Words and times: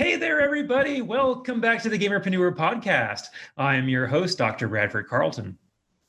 Hey 0.00 0.16
there, 0.16 0.40
everybody. 0.40 1.02
Welcome 1.02 1.60
back 1.60 1.82
to 1.82 1.90
the 1.90 1.98
Gamerpreneur 1.98 2.56
podcast. 2.56 3.24
I 3.58 3.74
am 3.74 3.86
your 3.86 4.06
host, 4.06 4.38
Dr. 4.38 4.66
Bradford 4.66 5.06
Carlton. 5.06 5.58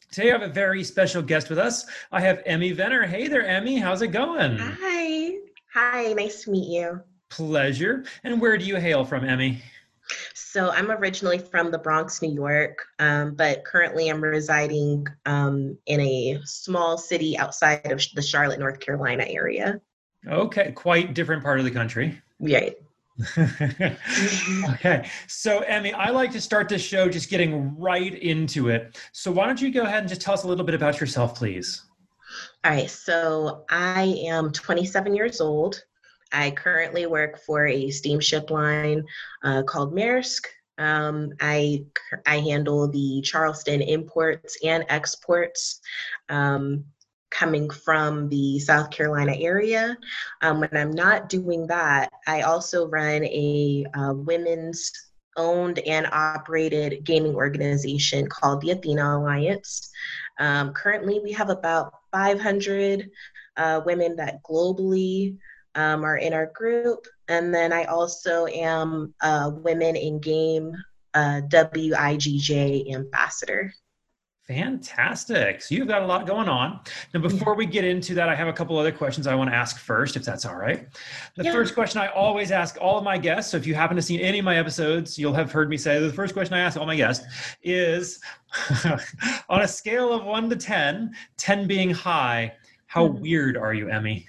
Today, 0.10 0.30
I 0.30 0.32
have 0.32 0.50
a 0.50 0.54
very 0.54 0.82
special 0.82 1.22
guest 1.22 1.50
with 1.50 1.60
us. 1.60 1.86
I 2.10 2.22
have 2.22 2.42
Emi 2.46 2.74
Vener. 2.74 3.06
Hey 3.06 3.28
there, 3.28 3.44
Emi. 3.44 3.82
How's 3.82 4.02
it 4.02 4.14
going? 4.14 4.58
Hi. 4.58 5.34
Hi. 5.74 6.14
Nice 6.14 6.46
to 6.46 6.52
meet 6.52 6.74
you. 6.74 7.02
Pleasure. 7.28 8.06
And 8.24 8.40
where 8.40 8.58
do 8.58 8.64
you 8.64 8.78
hail 8.78 9.04
from, 9.04 9.26
Emi? 9.26 9.58
So, 10.36 10.70
I'm 10.70 10.90
originally 10.90 11.40
from 11.40 11.70
the 11.70 11.78
Bronx, 11.78 12.22
New 12.22 12.34
York, 12.34 12.86
um, 13.00 13.36
but 13.36 13.66
currently 13.66 14.08
I'm 14.08 14.24
residing 14.24 15.06
um, 15.26 15.78
in 15.86 16.00
a 16.00 16.40
small 16.46 16.98
city 16.98 17.38
outside 17.38 17.92
of 17.92 18.02
the 18.16 18.22
Charlotte, 18.22 18.58
North 18.62 18.80
Carolina 18.80 19.26
area. 19.28 19.82
Okay, 20.26 20.72
quite 20.72 21.14
different 21.14 21.44
part 21.44 21.60
of 21.60 21.66
the 21.66 21.72
country. 21.72 22.22
Right. 22.40 22.78
okay. 23.38 25.10
So, 25.28 25.62
Emi, 25.62 25.94
I 25.94 26.10
like 26.10 26.32
to 26.32 26.42
start 26.42 26.70
this 26.70 26.82
show 26.82 27.10
just 27.10 27.30
getting 27.30 27.78
right 27.78 28.14
into 28.16 28.70
it. 28.70 28.98
So, 29.12 29.32
why 29.32 29.46
don't 29.46 29.62
you 29.62 29.72
go 29.72 29.84
ahead 29.84 30.00
and 30.00 30.10
just 30.10 30.22
tell 30.22 30.34
us 30.34 30.44
a 30.44 30.48
little 30.48 30.66
bit 30.66 30.76
about 30.76 31.00
yourself, 31.00 31.36
please? 31.36 31.84
All 32.64 32.72
right. 32.72 32.90
So, 32.90 33.66
I 33.70 34.04
am 34.28 34.52
27 34.52 35.14
years 35.16 35.42
old. 35.42 35.84
I 36.32 36.52
currently 36.52 37.06
work 37.06 37.40
for 37.40 37.68
a 37.68 37.90
steamship 37.90 38.50
line 38.50 39.04
uh, 39.44 39.64
called 39.64 39.94
Maersk. 39.94 40.46
Um, 40.78 41.34
I 41.40 41.86
I 42.26 42.40
handle 42.40 42.90
the 42.90 43.22
Charleston 43.24 43.82
imports 43.82 44.58
and 44.64 44.86
exports. 44.90 45.82
Um, 46.30 46.86
coming 47.32 47.70
from 47.70 48.30
the 48.30 48.60
South 48.60 48.92
Carolina 48.92 49.34
area. 49.36 49.98
Um, 50.42 50.60
when 50.60 50.76
I'm 50.76 50.92
not 50.92 51.30
doing 51.30 51.68
that, 51.68 52.12
I 52.28 52.42
also 52.42 52.88
run 52.88 53.24
a 53.24 53.86
uh, 53.94 54.14
women's 54.14 54.92
owned 55.38 55.80
and 55.80 56.08
operated 56.12 57.04
gaming 57.04 57.36
organization 57.36 58.28
called 58.28 58.62
the 58.62 58.72
Athena 58.72 59.18
Alliance. 59.18 59.90
Um, 60.40 60.74
currently, 60.74 61.20
we 61.24 61.32
have 61.32 61.50
about 61.50 61.94
500 62.12 63.10
uh, 63.58 63.82
women 63.86 64.16
that 64.18 64.44
globally 64.44 65.38
um, 65.76 66.04
are 66.04 66.18
in 66.18 66.34
our 66.34 66.48
group. 66.48 67.08
And 67.28 67.54
then 67.54 67.72
I 67.72 67.86
also 67.86 68.46
am 68.48 69.14
a 69.22 69.50
Women 69.50 69.96
in 69.96 70.20
Game 70.20 70.74
uh, 71.14 71.42
WIGJ 71.50 72.94
ambassador. 72.94 73.74
Fantastic. 74.52 75.62
So 75.62 75.76
you've 75.76 75.88
got 75.88 76.02
a 76.02 76.06
lot 76.06 76.28
going 76.28 76.50
on. 76.50 76.82
Now, 77.14 77.22
before 77.22 77.56
we 77.56 77.66
get 77.66 77.86
into 77.86 78.14
that, 78.16 78.28
I 78.28 78.36
have 78.36 78.50
a 78.50 78.54
couple 78.54 78.78
other 78.78 78.92
questions 78.92 79.26
I 79.26 79.34
want 79.34 79.50
to 79.50 79.56
ask 79.56 79.80
first, 79.80 80.18
if 80.18 80.26
that's 80.26 80.46
all 80.46 80.58
right. 80.58 80.90
The 81.38 81.46
yeah. 81.46 81.54
first 81.54 81.74
question 81.74 82.02
I 82.02 82.08
always 82.08 82.52
ask 82.52 82.78
all 82.82 82.98
of 82.98 83.06
my 83.06 83.18
guests, 83.18 83.52
so 83.52 83.58
if 83.58 83.66
you 83.66 83.76
happen 83.76 83.96
to 83.96 84.02
see 84.02 84.22
any 84.22 84.40
of 84.40 84.46
my 84.46 84.58
episodes, 84.58 85.18
you'll 85.18 85.34
have 85.34 85.54
heard 85.54 85.70
me 85.70 85.78
say 85.78 86.00
the 86.00 86.12
first 86.12 86.34
question 86.34 86.54
I 86.54 86.60
ask 86.60 86.78
all 86.78 86.86
my 86.86 86.98
guests 86.98 87.26
is 87.64 88.20
on 89.50 89.62
a 89.62 89.68
scale 89.70 90.12
of 90.12 90.26
one 90.26 90.50
to 90.50 90.58
10, 90.58 91.16
10 91.38 91.68
being 91.68 91.90
high, 91.90 92.54
how 92.88 93.08
mm-hmm. 93.08 93.22
weird 93.22 93.56
are 93.56 93.74
you, 93.74 93.86
Emi? 93.86 94.26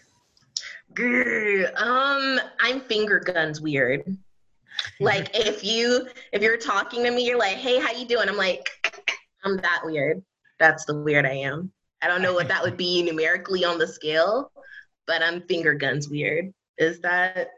Um, 1.77 2.39
I'm 2.61 2.81
finger 2.83 3.19
guns 3.19 3.61
weird. 3.61 4.17
Like 5.00 5.31
if 5.34 5.65
you 5.65 6.06
if 6.33 6.43
you're 6.43 6.56
talking 6.56 7.05
to 7.05 7.11
me, 7.11 7.27
you're 7.27 7.39
like, 7.39 7.56
hey, 7.56 7.81
how 7.81 7.93
you 7.93 8.06
doing? 8.06 8.28
I'm 8.28 8.37
like, 8.37 9.02
I'm 9.44 9.56
that 9.58 9.82
weird. 9.84 10.22
That's 10.58 10.84
the 10.84 10.98
weird 10.98 11.26
I 11.26 11.34
am. 11.34 11.72
I 12.02 12.08
don't 12.08 12.22
know 12.22 12.34
what 12.34 12.48
that 12.48 12.62
would 12.62 12.76
be 12.76 13.02
numerically 13.04 13.64
on 13.64 13.78
the 13.78 13.86
scale, 13.86 14.50
but 15.06 15.22
I'm 15.22 15.42
finger 15.42 15.74
guns 15.74 16.08
weird. 16.08 16.52
Is 16.78 17.00
that? 17.00 17.50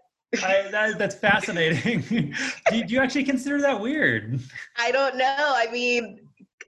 I, 0.42 0.68
that 0.70 0.98
that's 0.98 1.14
fascinating. 1.14 2.00
do, 2.70 2.84
do 2.84 2.94
you 2.94 3.00
actually 3.00 3.24
consider 3.24 3.60
that 3.60 3.80
weird? 3.80 4.40
I 4.76 4.90
don't 4.90 5.16
know. 5.16 5.26
I 5.28 5.68
mean, 5.70 6.18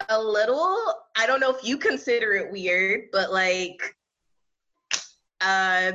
a 0.09 0.21
little. 0.21 0.77
I 1.17 1.27
don't 1.27 1.41
know 1.41 1.55
if 1.55 1.65
you 1.65 1.77
consider 1.77 2.35
it 2.35 2.51
weird, 2.51 3.07
but 3.13 3.33
like, 3.33 3.97
uh, 5.41 5.93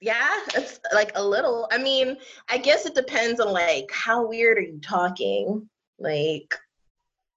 yeah, 0.00 0.40
it's 0.54 0.80
like 0.92 1.12
a 1.14 1.24
little. 1.24 1.68
I 1.72 1.78
mean, 1.78 2.16
I 2.50 2.58
guess 2.58 2.86
it 2.86 2.94
depends 2.94 3.40
on 3.40 3.52
like 3.52 3.90
how 3.90 4.26
weird 4.26 4.58
are 4.58 4.62
you 4.62 4.80
talking? 4.80 5.68
Like, 5.98 6.54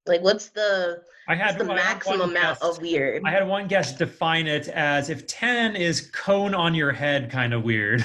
like, 0.09 0.22
what's 0.22 0.50
the 0.50 1.03
I 1.28 1.36
had 1.36 1.58
the 1.58 1.64
maximum 1.64 2.31
amount 2.31 2.62
of 2.62 2.81
weird? 2.81 3.22
I 3.25 3.31
had 3.31 3.47
one 3.47 3.68
guest 3.68 4.00
define 4.00 4.47
it 4.47 4.68
as 4.68 5.09
if 5.09 5.28
ten 5.28 5.75
is 5.75 6.09
cone 6.12 6.53
on 6.53 6.75
your 6.75 6.92
head, 6.92 7.31
kind 7.31 7.53
of 7.53 7.64
weird. 7.64 8.03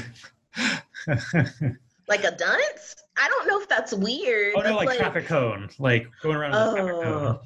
like 2.08 2.24
a 2.24 2.36
dunce? 2.36 2.94
I 3.16 3.28
don't 3.28 3.46
know 3.46 3.60
if 3.60 3.68
that's 3.68 3.92
weird. 3.92 4.54
Oh 4.56 4.60
no, 4.60 4.76
like, 4.76 4.88
like, 4.88 4.98
traffic 4.98 5.26
cone, 5.26 5.70
like 5.78 6.06
going 6.22 6.36
around 6.36 6.54
oh, 6.54 6.74
traffic 6.74 7.02
cone. 7.02 7.38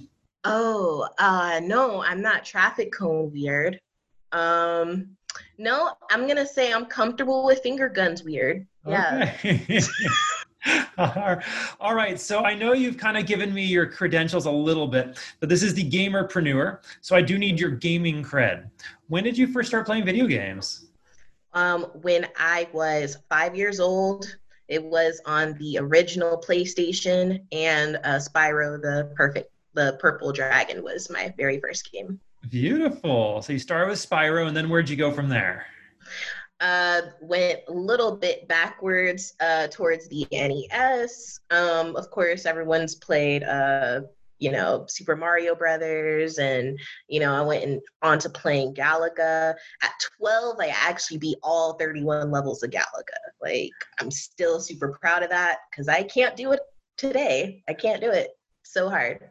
Oh, 0.45 1.09
uh, 1.19 1.61
no, 1.63 2.03
I'm 2.03 2.21
not 2.21 2.45
traffic 2.45 2.93
cone 2.93 3.31
weird. 3.33 3.81
Um, 4.33 5.17
no, 5.59 5.93
I'm 6.11 6.27
gonna 6.27 6.47
say 6.47 6.73
I'm 6.73 6.87
comfortable 6.87 7.45
with 7.45 7.63
finger 7.63 7.89
guns 7.89 8.23
weird. 8.23 8.67
Yeah. 8.87 9.35
All 11.81 11.95
right. 11.95 12.19
So 12.21 12.41
I 12.41 12.55
know 12.55 12.73
you've 12.73 12.97
kind 12.97 13.17
of 13.17 13.27
given 13.27 13.53
me 13.55 13.65
your 13.65 13.87
credentials 13.87 14.47
a 14.47 14.51
little 14.51 14.89
bit, 14.89 15.19
but 15.41 15.49
this 15.49 15.63
is 15.63 15.75
the 15.75 15.89
gamerpreneur. 15.89 16.79
So 17.01 17.15
I 17.15 17.23
do 17.23 17.39
need 17.39 17.61
your 17.61 17.71
gaming 17.71 18.25
cred. 18.25 18.71
When 19.09 19.25
did 19.25 19.39
you 19.39 19.47
first 19.47 19.69
start 19.69 19.87
playing 19.87 20.05
video 20.05 20.27
games? 20.27 20.87
Um, 21.53 21.85
when 22.03 22.27
I 22.37 22.69
was 22.73 23.19
five 23.29 23.55
years 23.57 23.81
old. 23.81 24.37
It 24.69 24.85
was 24.85 25.19
on 25.25 25.55
the 25.55 25.79
original 25.79 26.43
PlayStation, 26.47 27.41
and 27.53 27.97
uh, 28.05 28.19
Spyro 28.19 28.81
the 28.81 29.11
Perfect, 29.17 29.51
the 29.73 29.97
Purple 29.99 30.31
Dragon 30.31 30.85
was 30.85 31.09
my 31.09 31.33
very 31.39 31.59
first 31.59 31.91
game. 31.91 32.21
Beautiful. 32.51 33.41
So 33.41 33.55
you 33.55 33.59
started 33.59 33.89
with 33.89 33.99
Spyro, 33.99 34.47
and 34.47 34.55
then 34.55 34.69
where'd 34.69 34.91
you 34.91 34.97
go 34.97 35.11
from 35.11 35.31
there? 35.31 35.67
Uh, 36.61 37.03
went 37.21 37.61
a 37.69 37.73
little 37.73 38.17
bit 38.17 38.49
backwards 38.49 39.35
uh, 39.41 39.69
towards 39.69 40.09
the 40.09 40.27
NES. 40.33 41.41
Um, 41.51 41.97
of 41.97 42.11
course, 42.11 42.47
everyone's 42.47 42.95
played, 42.95 43.45
uh, 43.45 44.01
you 44.39 44.51
know, 44.51 44.85
Super 44.89 45.17
Mario 45.17 45.55
Brothers, 45.55 46.39
and 46.39 46.79
you 47.09 47.21
know, 47.21 47.35
I 47.35 47.43
went 47.43 47.65
in, 47.65 47.81
on 48.03 48.19
to 48.21 48.31
playing 48.31 48.75
Galaga. 48.75 49.55
At 49.83 49.93
12, 50.19 50.57
I 50.61 50.69
actually 50.69 51.19
beat 51.19 51.39
all 51.43 51.75
31 51.75 52.31
levels 52.31 52.63
of 52.63 52.71
Galaga. 52.71 53.19
Like, 53.41 53.73
I'm 54.01 54.11
still 54.11 54.61
super 54.61 54.97
proud 55.01 55.23
of 55.23 55.31
that 55.31 55.59
because 55.71 55.89
I 55.89 56.03
can't 56.03 56.37
do 56.37 56.53
it 56.53 56.61
today. 56.97 57.63
I 57.69 57.75
can't 57.75 58.01
do 58.01 58.11
it. 58.11 58.31
So 58.63 58.89
hard. 58.89 59.29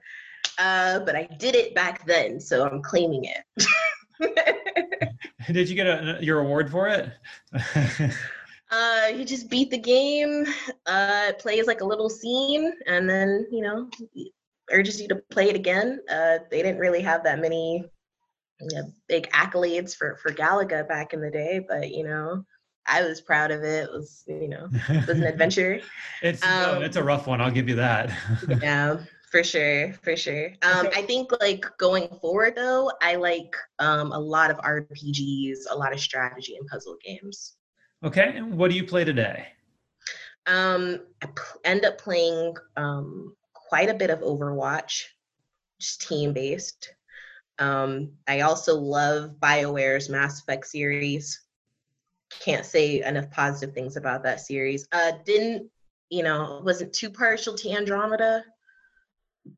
Uh, 0.58 1.00
but 1.00 1.16
I 1.16 1.28
did 1.38 1.56
it 1.56 1.76
back 1.76 2.06
then, 2.06 2.40
so 2.40 2.66
I'm 2.66 2.82
claiming 2.82 3.26
it. 3.26 3.68
Did 5.52 5.70
you 5.70 5.76
get 5.76 5.88
a, 5.88 6.18
your 6.22 6.40
award 6.40 6.70
for 6.70 6.88
it? 6.88 7.12
uh, 8.72 9.08
you 9.14 9.24
just 9.24 9.50
beat 9.50 9.72
the 9.72 9.78
game. 9.78 10.46
Uh, 10.86 11.28
it 11.30 11.40
plays 11.40 11.68
like 11.68 11.82
a 11.82 11.86
little 11.86 12.10
scene, 12.10 12.74
and 12.86 13.10
then 13.10 13.48
you 13.52 13.62
know 13.62 13.90
urges 14.72 15.02
you 15.02 15.08
to 15.08 15.16
play 15.16 15.50
it 15.50 15.56
again. 15.56 16.02
Uh, 16.10 16.40
they 16.52 16.62
didn't 16.62 16.80
really 16.80 17.02
have 17.02 17.24
that 17.24 17.40
many 17.40 17.86
you 18.60 18.78
know, 18.78 18.92
big 19.08 19.30
accolades 19.32 19.96
for 19.96 20.18
for 20.18 20.32
Galaga 20.32 20.88
back 20.88 21.14
in 21.14 21.22
the 21.22 21.32
day, 21.32 21.66
but 21.68 21.92
you 21.92 22.04
know. 22.04 22.44
I 22.90 23.02
was 23.02 23.20
proud 23.20 23.52
of 23.52 23.64
it. 23.64 23.84
It 23.84 23.92
was, 23.92 24.24
you 24.28 24.48
know, 24.48 24.70
it 24.88 25.06
was 25.06 25.18
an 25.18 25.24
adventure. 25.26 25.82
it's 26.22 26.42
um, 26.42 26.82
it's 26.82 26.96
a 26.96 27.04
rough 27.04 27.28
one. 27.28 27.42
I'll 27.42 27.52
give 27.52 27.68
you 27.68 27.76
that. 27.76 28.10
yeah 28.62 28.96
for 29.32 29.44
sure 29.44 29.94
for 30.04 30.16
sure. 30.16 30.48
Um, 30.62 30.88
i 30.96 31.02
think 31.02 31.32
like 31.42 31.66
going 31.78 32.08
forward 32.22 32.56
though 32.56 32.92
i 33.02 33.16
like 33.16 33.54
um, 33.80 34.12
a 34.12 34.20
lot 34.20 34.52
of 34.52 34.58
rpgs 34.58 35.58
a 35.70 35.76
lot 35.76 35.94
of 35.94 36.00
strategy 36.00 36.56
and 36.58 36.68
puzzle 36.68 36.98
games. 37.04 37.56
Okay 38.04 38.34
and 38.38 38.58
what 38.58 38.72
do 38.72 38.78
you 38.78 38.86
play 38.86 39.04
today? 39.04 39.48
Um, 40.46 41.02
i 41.22 41.28
end 41.66 41.86
up 41.86 41.98
playing 41.98 42.56
um, 42.78 43.36
quite 43.54 43.90
a 43.90 43.94
bit 43.94 44.10
of 44.10 44.20
overwatch 44.20 45.04
just 45.80 46.08
team 46.08 46.34
based 46.34 46.94
um, 47.60 48.12
i 48.28 48.42
also 48.42 48.76
love 48.76 49.40
bioware's 49.40 50.10
mass 50.10 50.42
effect 50.42 50.68
series. 50.68 51.42
Can't 52.42 52.66
say 52.66 53.02
enough 53.04 53.32
positive 53.32 53.74
things 53.74 53.96
about 53.96 54.24
that 54.24 54.42
series. 54.42 54.86
Uh, 54.92 55.14
didn't 55.26 55.70
you 56.10 56.24
know 56.24 56.62
wasn't 56.64 56.94
too 56.94 57.10
partial 57.10 57.54
to 57.54 57.70
andromeda 57.70 58.44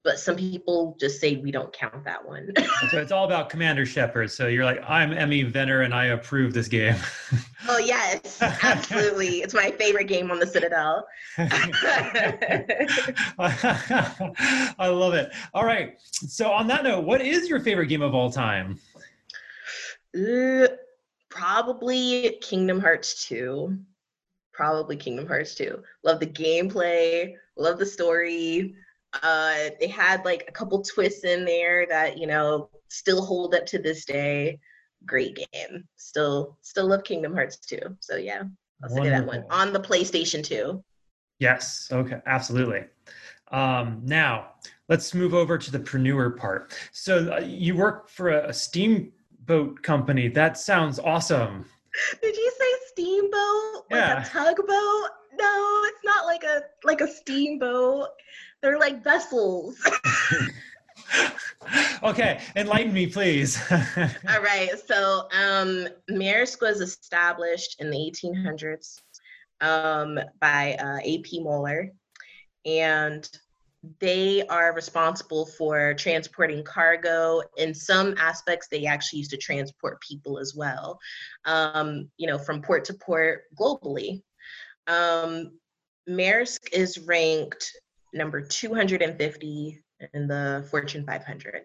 but 0.03 0.19
some 0.19 0.36
people 0.36 0.95
just 1.00 1.19
say 1.19 1.38
we 1.38 1.51
don't 1.51 1.71
count 1.74 2.03
that 2.06 2.25
one. 2.25 2.51
so 2.89 3.00
it's 3.00 3.12
all 3.12 3.25
about 3.25 3.50
Commander 3.50 3.86
Shepard. 3.86 4.31
So 4.31 4.47
you're 4.47 4.65
like, 4.65 4.81
I'm 4.88 5.12
Emi 5.12 5.51
Vener 5.51 5.86
and 5.86 5.94
I 5.94 6.06
approve 6.07 6.53
this 6.53 6.68
game. 6.68 6.95
oh 7.68 7.77
yes, 7.77 8.41
absolutely. 8.41 9.41
it's 9.41 9.53
my 9.53 9.71
favorite 9.71 10.07
game 10.07 10.31
on 10.31 10.39
the 10.39 10.47
Citadel. 10.47 11.07
I 14.80 14.88
love 14.88 15.13
it. 15.13 15.31
All 15.53 15.65
right. 15.65 15.97
So 16.01 16.51
on 16.51 16.68
that 16.68 16.83
note, 16.83 17.06
what 17.06 17.21
is 17.21 17.50
your 17.50 17.59
favorite 17.59 17.88
game 17.88 18.01
of 18.01 18.15
all 18.15 18.31
time? 18.31 18.80
Uh, 20.15 20.68
probably 21.30 22.38
Kingdom 22.41 22.80
Hearts 22.80 23.27
2 23.27 23.77
probably 24.59 24.97
Kingdom 24.97 25.25
Hearts 25.25 25.56
2. 25.56 25.81
Love 26.03 26.19
the 26.19 26.27
gameplay, 26.27 27.36
love 27.56 27.80
the 27.80 27.86
story. 27.86 28.75
Uh, 29.23 29.69
they 29.79 29.88
had 29.88 30.23
like 30.23 30.45
a 30.47 30.51
couple 30.51 30.81
twists 30.83 31.23
in 31.23 31.44
there 31.45 31.85
that 31.88 32.17
you 32.17 32.27
know 32.27 32.69
still 32.89 33.25
hold 33.25 33.56
up 33.56 33.65
to 33.67 33.79
this 33.79 34.06
day. 34.06 34.59
Great 35.06 35.35
game. 35.35 35.85
Still, 35.95 36.57
still 36.61 36.88
love 36.88 37.03
Kingdom 37.03 37.33
Hearts 37.33 37.57
2. 37.57 37.79
So 38.01 38.17
yeah, 38.17 38.44
I'll 38.83 38.89
say 38.89 39.09
that 39.09 39.25
one 39.25 39.45
on 39.50 39.71
the 39.71 39.79
PlayStation 39.79 40.44
2. 40.44 40.83
Yes. 41.39 41.88
Okay. 41.91 42.19
Absolutely. 42.25 42.83
Um, 43.51 44.01
now 44.03 44.51
let's 44.89 45.13
move 45.13 45.33
over 45.33 45.57
to 45.57 45.71
the 45.71 45.79
preneur 45.79 46.38
part. 46.38 46.73
So 46.91 47.33
uh, 47.33 47.39
you 47.39 47.75
work 47.75 48.09
for 48.09 48.29
a, 48.29 48.50
a 48.50 48.53
steamboat 48.53 49.81
company. 49.81 50.27
That 50.27 50.57
sounds 50.57 51.00
awesome. 51.00 51.65
Did 52.21 52.35
you 52.35 52.51
say 52.59 52.65
steamboat? 52.91 53.85
Yeah. 53.89 54.15
Like 54.15 54.25
a 54.25 54.29
tugboat? 54.29 55.09
No, 55.39 55.81
it's 55.85 56.03
not 56.03 56.25
like 56.25 56.44
a 56.44 56.62
like 56.83 57.01
a 57.01 57.07
steamboat. 57.07 58.09
They're 58.61 58.79
like 58.79 59.03
vessels. 59.03 59.77
okay, 62.03 62.41
enlighten 62.56 62.94
me, 62.94 63.07
please. 63.07 63.59
All 63.71 64.41
right. 64.41 64.69
So, 64.85 65.27
um, 65.31 65.88
Maersk 66.09 66.61
was 66.61 66.81
established 66.81 67.77
in 67.79 67.89
the 67.89 67.97
1800s 67.97 69.01
um, 69.61 70.19
by 70.39 70.75
uh, 70.75 71.00
A.P. 71.03 71.41
Moeller, 71.41 71.91
and 72.65 73.29
they 74.01 74.45
are 74.47 74.73
responsible 74.73 75.45
for 75.45 75.94
transporting 75.94 76.63
cargo. 76.63 77.41
In 77.57 77.73
some 77.73 78.15
aspects, 78.17 78.67
they 78.69 78.85
actually 78.85 79.19
used 79.19 79.31
to 79.31 79.38
transport 79.38 80.01
people 80.01 80.38
as 80.38 80.53
well, 80.55 81.00
um, 81.45 82.09
you 82.17 82.27
know, 82.27 82.38
from 82.38 82.62
port 82.62 82.83
to 82.85 82.94
port 82.94 83.44
globally. 83.57 84.21
Um, 84.88 85.51
Maersk 86.09 86.73
is 86.73 87.00
ranked 87.00 87.71
number 88.13 88.41
250 88.41 89.83
in 90.13 90.27
the 90.27 90.67
Fortune 90.69 91.06
500. 91.06 91.63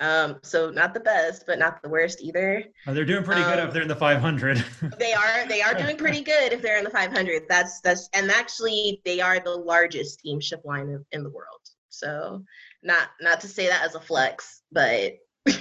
Um, 0.00 0.38
so 0.42 0.70
not 0.70 0.94
the 0.94 1.00
best, 1.00 1.44
but 1.46 1.58
not 1.58 1.82
the 1.82 1.88
worst 1.88 2.22
either. 2.22 2.64
Oh, 2.86 2.94
they're 2.94 3.04
doing 3.04 3.22
pretty 3.22 3.42
um, 3.42 3.50
good 3.50 3.68
if 3.68 3.72
they're 3.74 3.82
in 3.82 3.88
the 3.88 3.94
500. 3.94 4.64
they 4.98 5.12
are. 5.12 5.46
They 5.46 5.60
are 5.60 5.74
doing 5.74 5.98
pretty 5.98 6.22
good 6.22 6.54
if 6.54 6.62
they're 6.62 6.78
in 6.78 6.84
the 6.84 6.90
500. 6.90 7.42
That's 7.48 7.80
that's 7.82 8.08
and 8.14 8.30
actually 8.30 9.02
they 9.04 9.20
are 9.20 9.40
the 9.40 9.50
largest 9.50 10.20
steamship 10.20 10.62
line 10.64 10.88
in, 10.88 11.04
in 11.12 11.22
the 11.22 11.28
world. 11.28 11.60
So 11.90 12.42
not 12.82 13.08
not 13.20 13.42
to 13.42 13.48
say 13.48 13.66
that 13.66 13.84
as 13.84 13.94
a 13.94 14.00
flex, 14.00 14.62
but. 14.72 15.18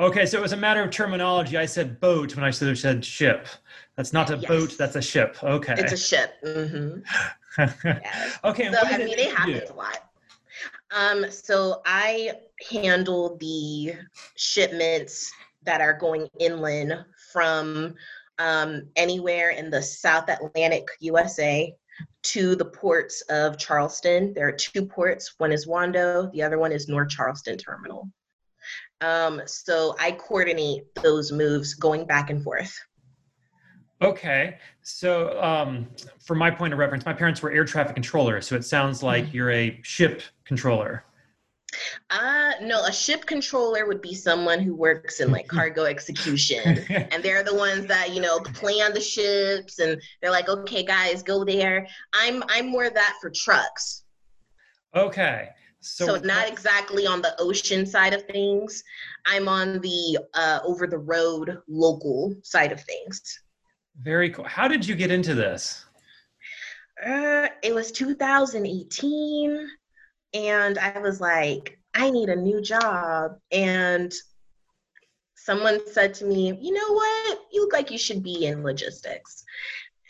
okay, 0.00 0.26
so 0.26 0.38
it 0.38 0.42
was 0.42 0.52
a 0.52 0.56
matter 0.56 0.82
of 0.82 0.90
terminology. 0.90 1.56
I 1.56 1.66
said 1.66 2.00
boat 2.00 2.34
when 2.34 2.44
I 2.44 2.50
should 2.50 2.66
have 2.68 2.78
said 2.78 3.04
ship. 3.04 3.46
That's 3.94 4.12
not 4.12 4.30
a 4.30 4.36
yes. 4.36 4.48
boat. 4.48 4.76
That's 4.78 4.96
a 4.96 5.02
ship. 5.02 5.36
Okay. 5.44 5.74
It's 5.78 5.92
a 5.92 5.96
ship. 5.96 6.34
Mm-hmm. 6.44 7.00
Okay. 8.44 8.72
So, 8.72 8.78
I 8.84 8.98
mean, 8.98 9.18
it 9.18 9.34
happens 9.34 9.68
do? 9.68 9.72
a 9.72 9.74
lot. 9.74 10.10
Um, 10.92 11.30
so 11.30 11.82
I 11.86 12.32
handle 12.70 13.36
the 13.36 13.94
shipments 14.36 15.32
that 15.62 15.80
are 15.80 15.92
going 15.92 16.28
inland 16.38 17.04
from 17.32 17.94
um, 18.38 18.82
anywhere 18.96 19.50
in 19.50 19.70
the 19.70 19.82
South 19.82 20.28
Atlantic 20.28 20.86
USA 21.00 21.74
to 22.22 22.56
the 22.56 22.64
ports 22.64 23.22
of 23.28 23.58
Charleston. 23.58 24.32
There 24.34 24.48
are 24.48 24.52
two 24.52 24.86
ports. 24.86 25.34
One 25.38 25.52
is 25.52 25.66
Wando, 25.66 26.32
the 26.32 26.42
other 26.42 26.58
one 26.58 26.72
is 26.72 26.88
North 26.88 27.10
Charleston 27.10 27.58
Terminal. 27.58 28.10
Um, 29.00 29.42
so 29.46 29.96
I 29.98 30.12
coordinate 30.12 30.94
those 30.96 31.32
moves 31.32 31.74
going 31.74 32.06
back 32.06 32.30
and 32.30 32.42
forth. 32.42 32.78
Okay. 34.02 34.56
So, 34.82 35.40
um, 35.42 35.88
from 36.24 36.38
my 36.38 36.50
point 36.50 36.72
of 36.72 36.78
reference, 36.78 37.04
my 37.04 37.12
parents 37.12 37.42
were 37.42 37.50
air 37.50 37.64
traffic 37.64 37.94
controllers. 37.94 38.46
So 38.46 38.56
it 38.56 38.64
sounds 38.64 39.02
like 39.02 39.26
mm-hmm. 39.26 39.36
you're 39.36 39.50
a 39.50 39.80
ship 39.82 40.22
controller. 40.44 41.04
Uh 42.10 42.52
no, 42.62 42.84
a 42.84 42.92
ship 42.92 43.26
controller 43.26 43.86
would 43.86 44.02
be 44.02 44.14
someone 44.14 44.60
who 44.60 44.74
works 44.74 45.20
in 45.20 45.30
like 45.30 45.46
cargo 45.56 45.84
execution. 45.84 46.78
and 46.88 47.22
they're 47.22 47.44
the 47.44 47.54
ones 47.54 47.86
that, 47.86 48.12
you 48.12 48.20
know, 48.20 48.40
plan 48.40 48.92
the 48.92 49.00
ships 49.00 49.78
and 49.78 50.00
they're 50.20 50.32
like, 50.32 50.48
"Okay, 50.48 50.82
guys, 50.82 51.22
go 51.22 51.44
there." 51.44 51.86
I'm 52.12 52.42
I'm 52.48 52.66
more 52.66 52.90
that 52.90 53.18
for 53.20 53.30
trucks. 53.30 54.02
Okay. 54.96 55.50
So, 55.82 56.06
so 56.06 56.16
not 56.16 56.48
exactly 56.48 57.06
on 57.06 57.22
the 57.22 57.34
ocean 57.40 57.86
side 57.86 58.12
of 58.12 58.24
things. 58.24 58.82
I'm 59.24 59.48
on 59.48 59.80
the 59.80 60.18
uh 60.34 60.60
over 60.64 60.86
the 60.86 60.98
road 60.98 61.58
local 61.68 62.34
side 62.42 62.72
of 62.72 62.80
things. 62.82 63.40
Very 63.98 64.30
cool. 64.30 64.44
How 64.44 64.68
did 64.68 64.86
you 64.86 64.94
get 64.94 65.10
into 65.10 65.34
this? 65.34 65.84
Uh, 67.04 67.48
it 67.62 67.74
was 67.74 67.92
2018, 67.92 69.68
and 70.34 70.78
I 70.78 70.98
was 70.98 71.20
like, 71.20 71.78
I 71.94 72.10
need 72.10 72.28
a 72.28 72.36
new 72.36 72.60
job. 72.60 73.38
And 73.50 74.12
someone 75.34 75.80
said 75.90 76.14
to 76.14 76.24
me, 76.24 76.56
You 76.60 76.72
know 76.72 76.94
what? 76.94 77.40
You 77.52 77.62
look 77.62 77.72
like 77.72 77.90
you 77.90 77.98
should 77.98 78.22
be 78.22 78.46
in 78.46 78.62
logistics. 78.62 79.44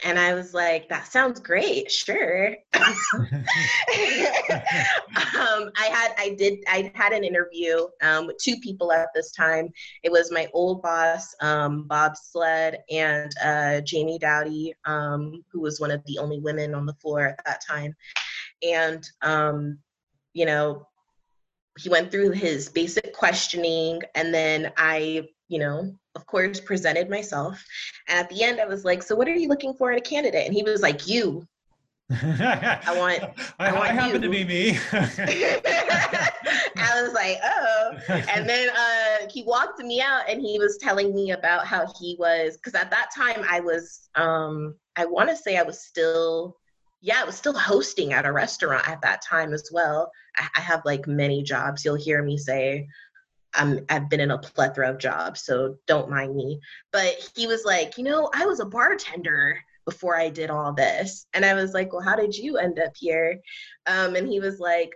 And 0.03 0.19
I 0.19 0.35
was 0.35 0.55
like, 0.55 0.89
that 0.89 1.07
sounds 1.07 1.41
great. 1.41 1.91
Sure. 1.91 2.57
um, 2.75 2.91
I 5.77 5.89
had, 5.91 6.15
I 6.19 6.35
did, 6.39 6.59
I 6.69 6.91
had 6.95 7.13
an 7.13 7.25
interview 7.25 7.87
um, 8.03 8.27
with 8.27 8.39
two 8.39 8.57
people 8.61 8.93
at 8.93 9.09
this 9.15 9.33
time. 9.33 9.69
It 10.03 10.11
was 10.11 10.33
my 10.33 10.49
old 10.53 10.83
boss, 10.83 11.35
um, 11.41 11.85
Bob 11.87 12.17
Sled, 12.17 12.79
and 12.91 13.31
uh, 13.43 13.81
Jamie 13.83 14.19
Dowdy, 14.19 14.75
um, 14.85 15.45
who 15.53 15.61
was 15.61 15.81
one 15.81 15.91
of 15.91 16.03
the 16.07 16.19
only 16.19 16.41
women 16.41 16.75
on 16.75 16.87
the 16.87 16.95
floor 16.95 17.27
at 17.27 17.45
that 17.45 17.61
time. 17.67 17.95
And, 18.63 19.07
um, 19.23 19.79
you 20.33 20.47
know, 20.47 20.87
he 21.79 21.89
went 21.89 22.11
through 22.11 22.31
his 22.31 22.69
basic 22.69 23.13
questioning, 23.15 24.03
and 24.15 24.35
then 24.35 24.73
I, 24.77 25.29
you 25.49 25.59
know, 25.59 25.95
of 26.15 26.27
course, 26.27 26.61
presented 26.61 27.09
myself. 27.09 27.65
And 28.09 28.19
at 28.19 28.29
the 28.29 28.43
end, 28.43 28.61
I 28.61 28.67
was 28.67 28.85
like, 28.85 29.03
So, 29.03 29.15
what 29.15 29.29
are 29.29 29.35
you 29.35 29.49
looking 29.49 29.75
for 29.75 29.93
in 29.93 29.99
a 29.99 30.03
candidate? 30.03 30.47
And 30.47 30.55
he 30.55 30.63
was 30.63 30.83
like, 30.83 31.07
You. 31.07 31.47
I 32.11 32.95
want. 32.97 33.23
I, 33.61 33.69
I, 33.69 33.73
want 33.73 33.91
I 33.91 33.93
happen 33.93 34.21
to 34.23 34.29
be 34.29 34.45
me. 34.45 34.79
I 36.77 37.03
was 37.03 37.13
like, 37.13 37.39
oh. 37.45 37.93
And 38.09 38.49
then 38.49 38.71
uh, 38.71 39.29
he 39.31 39.45
walked 39.45 39.79
me 39.79 40.01
out 40.01 40.29
and 40.29 40.41
he 40.41 40.59
was 40.59 40.79
telling 40.79 41.15
me 41.15 41.31
about 41.31 41.67
how 41.67 41.87
he 42.01 42.17
was, 42.19 42.57
because 42.57 42.75
at 42.75 42.91
that 42.91 43.11
time 43.15 43.45
I 43.49 43.61
was, 43.61 44.09
um, 44.17 44.75
I 44.97 45.05
want 45.07 45.31
to 45.31 45.37
say 45.37 45.57
I 45.57 45.63
was 45.63 45.85
still, 45.85 46.57
yeah, 47.01 47.21
I 47.21 47.25
was 47.25 47.37
still 47.37 47.57
hosting 47.57 48.13
at 48.13 48.27
a 48.27 48.33
restaurant 48.33 48.89
at 48.89 49.03
that 49.03 49.23
time 49.23 49.53
as 49.53 49.71
well. 49.73 50.11
I, 50.37 50.49
I 50.57 50.61
have 50.61 50.83
like 50.85 51.07
many 51.07 51.43
jobs. 51.43 51.85
You'll 51.85 51.95
hear 51.95 52.23
me 52.23 52.37
say, 52.37 52.89
I'm 53.55 53.85
I've 53.89 54.09
been 54.09 54.21
in 54.21 54.31
a 54.31 54.39
plethora 54.39 54.91
of 54.91 54.99
jobs, 54.99 55.43
so 55.43 55.77
don't 55.87 56.11
mind 56.11 56.35
me. 56.37 56.61
But 56.93 57.17
he 57.37 57.47
was 57.47 57.65
like, 57.65 57.99
you 57.99 58.05
know, 58.05 58.31
I 58.35 58.47
was 58.47 58.61
a 58.61 58.65
bartender 58.67 59.59
before 59.85 60.17
I 60.17 60.29
did 60.29 60.51
all 60.51 60.73
this, 60.73 61.27
and 61.35 61.45
I 61.45 61.55
was 61.55 61.73
like, 61.73 61.93
well, 61.93 62.03
how 62.03 62.17
did 62.17 62.37
you 62.37 62.59
end 62.59 62.79
up 62.79 62.93
here? 62.97 63.41
Um, 63.87 64.15
and 64.15 64.29
he 64.29 64.41
was 64.41 64.61
like, 64.61 64.91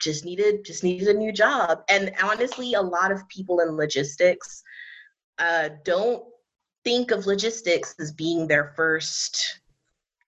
just 0.00 0.24
needed 0.24 0.64
just 0.64 0.84
needed 0.84 1.08
a 1.08 1.14
new 1.14 1.32
job. 1.32 1.82
And 1.88 2.12
honestly, 2.22 2.74
a 2.74 2.82
lot 2.82 3.12
of 3.12 3.28
people 3.28 3.60
in 3.60 3.76
logistics 3.76 4.62
uh, 5.38 5.70
don't 5.84 6.24
think 6.84 7.10
of 7.10 7.26
logistics 7.26 7.94
as 7.98 8.12
being 8.12 8.46
their 8.46 8.72
first 8.76 9.60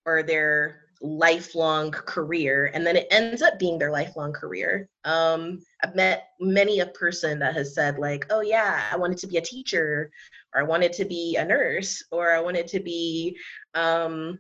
or 0.04 0.22
their 0.22 0.85
lifelong 1.02 1.90
career 1.90 2.70
and 2.72 2.86
then 2.86 2.96
it 2.96 3.06
ends 3.10 3.42
up 3.42 3.58
being 3.58 3.78
their 3.78 3.90
lifelong 3.90 4.32
career. 4.32 4.88
Um, 5.04 5.60
i've 5.82 5.94
met 5.94 6.28
many 6.40 6.80
a 6.80 6.86
person 6.86 7.38
that 7.38 7.54
has 7.54 7.74
said 7.74 7.98
like 7.98 8.26
oh 8.30 8.40
yeah 8.40 8.82
i 8.90 8.96
wanted 8.96 9.18
to 9.18 9.26
be 9.26 9.36
a 9.36 9.42
teacher 9.42 10.10
or 10.54 10.60
i 10.60 10.64
wanted 10.64 10.92
to 10.94 11.04
be 11.04 11.36
a 11.36 11.44
nurse 11.44 12.02
or 12.10 12.32
i 12.32 12.40
wanted 12.40 12.66
to 12.68 12.80
be 12.80 13.36
um, 13.74 14.38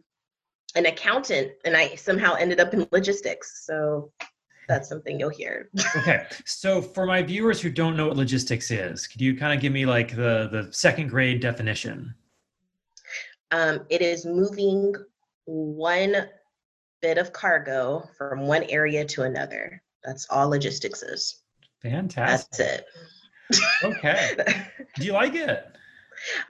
an 0.74 0.86
accountant 0.86 1.52
and 1.64 1.76
i 1.76 1.94
somehow 1.94 2.34
ended 2.34 2.60
up 2.60 2.72
in 2.74 2.86
logistics. 2.92 3.64
So 3.66 4.12
that's 4.68 4.88
something 4.88 5.18
you'll 5.18 5.30
hear. 5.30 5.70
Okay. 5.96 6.26
So 6.44 6.82
for 6.82 7.06
my 7.06 7.22
viewers 7.22 7.60
who 7.60 7.70
don't 7.70 7.96
know 7.96 8.08
what 8.08 8.16
logistics 8.16 8.70
is 8.70 9.06
could 9.06 9.20
you 9.20 9.36
kind 9.36 9.54
of 9.54 9.60
give 9.60 9.72
me 9.72 9.86
like 9.86 10.10
the 10.10 10.48
the 10.50 10.68
second 10.72 11.08
grade 11.08 11.40
definition? 11.40 12.14
Um, 13.52 13.86
it 13.90 14.02
is 14.02 14.26
moving 14.26 14.94
one 15.44 16.28
bit 17.02 17.18
of 17.18 17.32
cargo 17.32 18.08
from 18.16 18.46
one 18.46 18.64
area 18.64 19.04
to 19.04 19.22
another. 19.22 19.82
That's 20.04 20.26
all 20.30 20.48
logistics 20.48 21.02
is. 21.02 21.42
Fantastic. 21.82 22.84
That's 23.50 23.60
it. 23.60 23.84
okay. 23.84 24.36
do 24.96 25.04
you 25.06 25.12
like 25.12 25.34
it? 25.34 25.66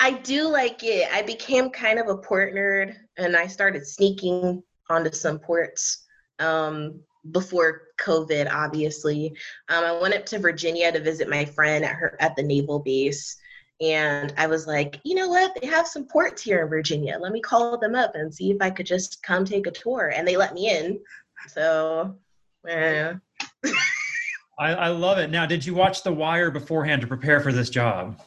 I 0.00 0.12
do 0.12 0.48
like 0.48 0.82
it. 0.84 1.08
I 1.12 1.22
became 1.22 1.70
kind 1.70 1.98
of 1.98 2.08
a 2.08 2.16
port 2.16 2.54
nerd 2.54 2.94
and 3.16 3.36
I 3.36 3.46
started 3.46 3.86
sneaking 3.86 4.62
onto 4.88 5.10
some 5.12 5.38
ports 5.38 6.04
um, 6.38 7.00
before 7.32 7.82
COVID, 8.00 8.50
obviously. 8.52 9.36
Um, 9.68 9.84
I 9.84 9.92
went 10.00 10.14
up 10.14 10.26
to 10.26 10.38
Virginia 10.38 10.92
to 10.92 11.00
visit 11.00 11.28
my 11.28 11.44
friend 11.44 11.84
at 11.84 11.96
her 11.96 12.16
at 12.20 12.36
the 12.36 12.42
naval 12.42 12.80
base 12.80 13.36
And 13.80 14.32
I 14.38 14.46
was 14.46 14.66
like, 14.66 15.00
you 15.04 15.14
know 15.14 15.28
what? 15.28 15.56
They 15.60 15.66
have 15.66 15.86
some 15.86 16.04
ports 16.04 16.42
here 16.42 16.62
in 16.62 16.68
Virginia. 16.68 17.18
Let 17.20 17.32
me 17.32 17.40
call 17.40 17.78
them 17.78 17.94
up 17.94 18.14
and 18.14 18.34
see 18.34 18.50
if 18.50 18.56
I 18.60 18.70
could 18.70 18.86
just 18.86 19.22
come 19.22 19.44
take 19.44 19.66
a 19.66 19.70
tour. 19.70 20.12
And 20.14 20.26
they 20.26 20.36
let 20.36 20.54
me 20.54 20.70
in. 20.70 20.98
So, 21.48 22.16
yeah. 22.66 23.14
I, 24.58 24.74
I 24.74 24.88
love 24.88 25.18
it. 25.18 25.30
Now, 25.30 25.44
did 25.44 25.66
you 25.66 25.74
watch 25.74 26.02
The 26.02 26.12
Wire 26.12 26.50
beforehand 26.50 27.02
to 27.02 27.06
prepare 27.06 27.40
for 27.40 27.52
this 27.52 27.68
job? 27.68 28.18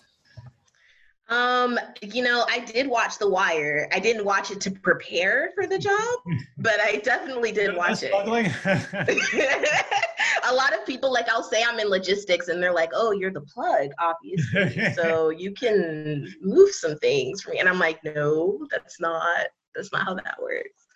Um, 1.29 1.79
you 2.01 2.23
know, 2.23 2.45
I 2.49 2.59
did 2.59 2.87
watch 2.87 3.19
The 3.19 3.29
Wire. 3.29 3.87
I 3.91 3.99
didn't 3.99 4.25
watch 4.25 4.51
it 4.51 4.59
to 4.61 4.71
prepare 4.71 5.51
for 5.55 5.67
the 5.67 5.77
job, 5.77 6.19
but 6.57 6.79
I 6.79 6.97
definitely 6.97 7.51
did 7.51 7.75
watch 7.75 8.03
it. 8.03 8.11
a 10.49 10.53
lot 10.53 10.73
of 10.73 10.85
people, 10.85 11.11
like, 11.11 11.29
I'll 11.29 11.43
say 11.43 11.63
I'm 11.63 11.79
in 11.79 11.87
logistics, 11.87 12.47
and 12.47 12.61
they're 12.61 12.73
like, 12.73 12.91
"Oh, 12.93 13.11
you're 13.11 13.31
the 13.31 13.41
plug, 13.41 13.91
obviously, 13.99 14.93
so 14.95 15.29
you 15.29 15.53
can 15.53 16.27
move 16.41 16.71
some 16.71 16.97
things 16.97 17.41
for 17.41 17.51
me." 17.51 17.59
And 17.59 17.69
I'm 17.69 17.79
like, 17.79 18.03
"No, 18.03 18.65
that's 18.71 18.99
not. 18.99 19.47
That's 19.75 19.91
not 19.91 20.05
how 20.05 20.15
that 20.15 20.35
works. 20.41 20.87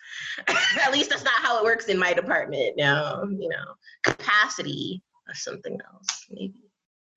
At 0.82 0.92
least 0.92 1.10
that's 1.10 1.24
not 1.24 1.34
how 1.34 1.58
it 1.58 1.64
works 1.64 1.86
in 1.86 1.98
my 1.98 2.12
department. 2.12 2.76
Now, 2.76 3.22
you 3.24 3.48
know, 3.48 3.64
capacity 4.04 5.02
or 5.28 5.34
something 5.34 5.78
else. 5.92 6.26
Maybe, 6.30 6.54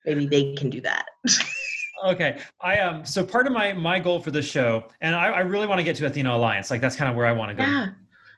maybe 0.06 0.26
they 0.28 0.54
can 0.56 0.70
do 0.70 0.82
that." 0.82 1.06
okay 2.06 2.40
i 2.62 2.80
um 2.80 3.04
so 3.04 3.26
part 3.26 3.48
of 3.48 3.54
my 3.54 3.74
my 3.74 4.00
goal 4.00 4.20
for 4.20 4.30
this 4.30 4.46
show 4.46 4.84
and 5.02 5.16
i, 5.16 5.30
I 5.30 5.40
really 5.40 5.66
want 5.66 5.80
to 5.80 5.84
get 5.84 5.96
to 5.96 6.06
athena 6.06 6.32
alliance 6.32 6.70
like 6.70 6.80
that's 6.80 6.96
kind 6.96 7.10
of 7.10 7.18
where 7.18 7.26
i 7.26 7.32
want 7.32 7.50
to 7.50 7.56
go 7.56 7.64
yeah. 7.64 7.88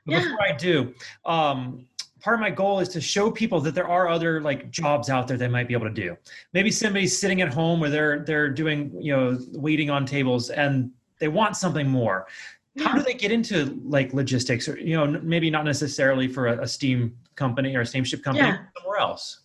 but 0.06 0.12
yeah. 0.12 0.22
before 0.22 0.42
i 0.42 0.52
do 0.52 0.94
um 1.26 1.86
part 2.20 2.34
of 2.34 2.40
my 2.40 2.50
goal 2.50 2.80
is 2.80 2.88
to 2.88 3.00
show 3.00 3.30
people 3.30 3.60
that 3.60 3.74
there 3.74 3.88
are 3.88 4.08
other 4.08 4.40
like 4.40 4.70
jobs 4.70 5.10
out 5.10 5.26
there 5.26 5.36
they 5.36 5.48
might 5.48 5.68
be 5.68 5.74
able 5.74 5.86
to 5.86 5.94
do 5.94 6.16
maybe 6.52 6.70
somebody's 6.70 7.18
sitting 7.18 7.40
at 7.40 7.52
home 7.52 7.80
where 7.80 7.90
they're 7.90 8.20
they're 8.20 8.48
doing 8.48 8.92
you 9.00 9.14
know 9.14 9.38
waiting 9.52 9.90
on 9.90 10.04
tables 10.04 10.50
and 10.50 10.90
they 11.18 11.28
want 11.28 11.56
something 11.56 11.88
more 11.88 12.26
yeah. 12.74 12.88
how 12.88 12.96
do 12.96 13.02
they 13.02 13.14
get 13.14 13.32
into 13.32 13.80
like 13.84 14.12
logistics 14.12 14.68
or 14.68 14.78
you 14.78 14.96
know 14.96 15.06
maybe 15.22 15.50
not 15.50 15.64
necessarily 15.64 16.28
for 16.28 16.48
a, 16.48 16.62
a 16.62 16.68
steam 16.68 17.16
company 17.34 17.74
or 17.74 17.80
a 17.80 17.86
steamship 17.86 18.22
company 18.22 18.48
yeah. 18.48 18.58
somewhere 18.78 18.98
else 18.98 19.40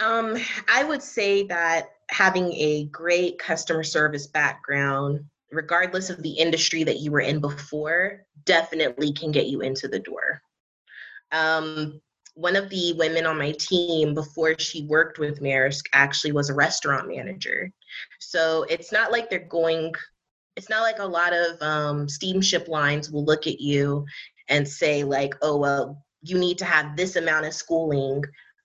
um 0.00 0.36
i 0.68 0.82
would 0.84 1.02
say 1.02 1.44
that 1.44 1.90
having 2.12 2.52
a 2.52 2.84
great 2.86 3.38
customer 3.38 3.82
service 3.82 4.26
background, 4.26 5.24
regardless 5.50 6.10
of 6.10 6.22
the 6.22 6.30
industry 6.30 6.84
that 6.84 7.00
you 7.00 7.10
were 7.10 7.20
in 7.20 7.40
before, 7.40 8.24
definitely 8.44 9.12
can 9.12 9.32
get 9.32 9.46
you 9.46 9.62
into 9.62 9.88
the 9.88 9.98
door. 9.98 10.42
Um, 11.32 12.00
one 12.34 12.56
of 12.56 12.70
the 12.70 12.94
women 12.94 13.26
on 13.26 13.38
my 13.38 13.52
team 13.52 14.14
before 14.14 14.58
she 14.58 14.86
worked 14.86 15.18
with 15.18 15.40
Maersk 15.40 15.84
actually 15.92 16.32
was 16.32 16.48
a 16.48 16.54
restaurant 16.54 17.08
manager. 17.08 17.70
So 18.20 18.64
it's 18.70 18.92
not 18.92 19.12
like 19.12 19.28
they're 19.28 19.40
going, 19.40 19.94
it's 20.56 20.70
not 20.70 20.82
like 20.82 20.98
a 20.98 21.04
lot 21.04 21.32
of 21.32 21.60
um, 21.60 22.08
steamship 22.08 22.68
lines 22.68 23.10
will 23.10 23.24
look 23.24 23.46
at 23.46 23.60
you 23.60 24.06
and 24.48 24.66
say, 24.66 25.04
like, 25.04 25.34
oh, 25.42 25.56
well, 25.58 26.02
you 26.22 26.38
need 26.38 26.58
to 26.58 26.64
have 26.64 26.96
this 26.96 27.16
amount 27.16 27.46
of 27.46 27.54
schooling 27.54 28.22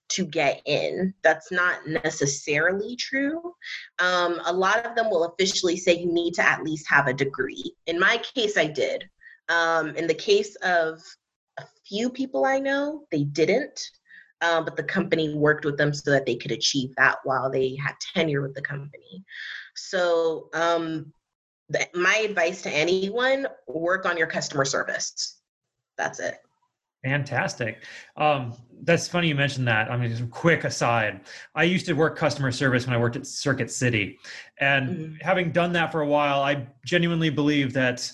to 0.08 0.24
get 0.24 0.62
in. 0.64 1.12
That's 1.22 1.52
not 1.52 1.86
necessarily 1.86 2.96
true. 2.96 3.52
Um, 3.98 4.40
a 4.46 4.52
lot 4.52 4.86
of 4.86 4.94
them 4.94 5.10
will 5.10 5.24
officially 5.24 5.76
say 5.76 5.98
you 5.98 6.10
need 6.10 6.34
to 6.34 6.48
at 6.48 6.62
least 6.62 6.88
have 6.88 7.06
a 7.06 7.12
degree. 7.12 7.74
In 7.86 7.98
my 7.98 8.18
case, 8.34 8.56
I 8.56 8.66
did. 8.66 9.04
Um, 9.50 9.94
in 9.96 10.06
the 10.06 10.14
case 10.14 10.56
of 10.56 11.00
a 11.58 11.66
few 11.86 12.10
people 12.10 12.44
I 12.44 12.58
know, 12.58 13.04
they 13.10 13.24
didn't. 13.24 13.80
Um, 14.40 14.64
but 14.64 14.76
the 14.76 14.84
company 14.84 15.34
worked 15.34 15.64
with 15.64 15.76
them 15.76 15.92
so 15.92 16.12
that 16.12 16.24
they 16.24 16.36
could 16.36 16.52
achieve 16.52 16.94
that 16.96 17.16
while 17.24 17.50
they 17.50 17.74
had 17.74 17.94
tenure 18.14 18.40
with 18.40 18.54
the 18.54 18.62
company. 18.62 19.24
So, 19.74 20.48
um, 20.54 21.12
the, 21.68 21.86
my 21.94 22.16
advice 22.18 22.62
to 22.62 22.70
anyone 22.70 23.46
work 23.66 24.06
on 24.06 24.16
your 24.16 24.28
customer 24.28 24.64
service. 24.64 25.40
That's 25.96 26.20
it. 26.20 26.38
Fantastic. 27.04 27.84
Um, 28.16 28.54
that's 28.82 29.06
funny 29.06 29.28
you 29.28 29.34
mentioned 29.34 29.68
that. 29.68 29.90
I 29.90 29.96
mean, 29.96 30.10
just 30.10 30.22
a 30.22 30.26
quick 30.26 30.64
aside. 30.64 31.20
I 31.54 31.64
used 31.64 31.86
to 31.86 31.92
work 31.92 32.16
customer 32.16 32.50
service 32.50 32.86
when 32.86 32.94
I 32.94 32.98
worked 32.98 33.16
at 33.16 33.26
Circuit 33.26 33.70
City. 33.70 34.18
And 34.58 34.88
mm-hmm. 34.88 35.14
having 35.20 35.52
done 35.52 35.72
that 35.74 35.92
for 35.92 36.00
a 36.00 36.06
while, 36.06 36.40
I 36.42 36.66
genuinely 36.84 37.30
believe 37.30 37.72
that 37.74 38.10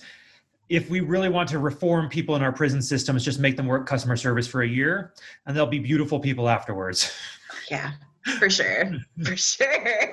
if 0.75 0.91
we 0.91 1.01
really 1.01 1.29
want 1.29 1.49
to 1.51 1.59
reform 1.59 2.09
people 2.09 2.37
in 2.37 2.43
our 2.43 2.53
prison 2.53 2.83
systems, 2.83 3.25
just 3.25 3.39
make 3.39 3.57
them 3.57 3.67
work 3.67 3.87
customer 3.87 4.17
service 4.17 4.47
for 4.47 4.63
a 4.63 4.69
year 4.69 5.13
and 5.47 5.57
they'll 5.57 5.67
be 5.67 5.79
beautiful 5.79 6.19
people 6.19 6.49
afterwards. 6.49 7.13
Yeah, 7.71 7.93
for 8.39 8.51
sure. 8.51 8.93
for 9.25 9.37
sure. 9.39 10.05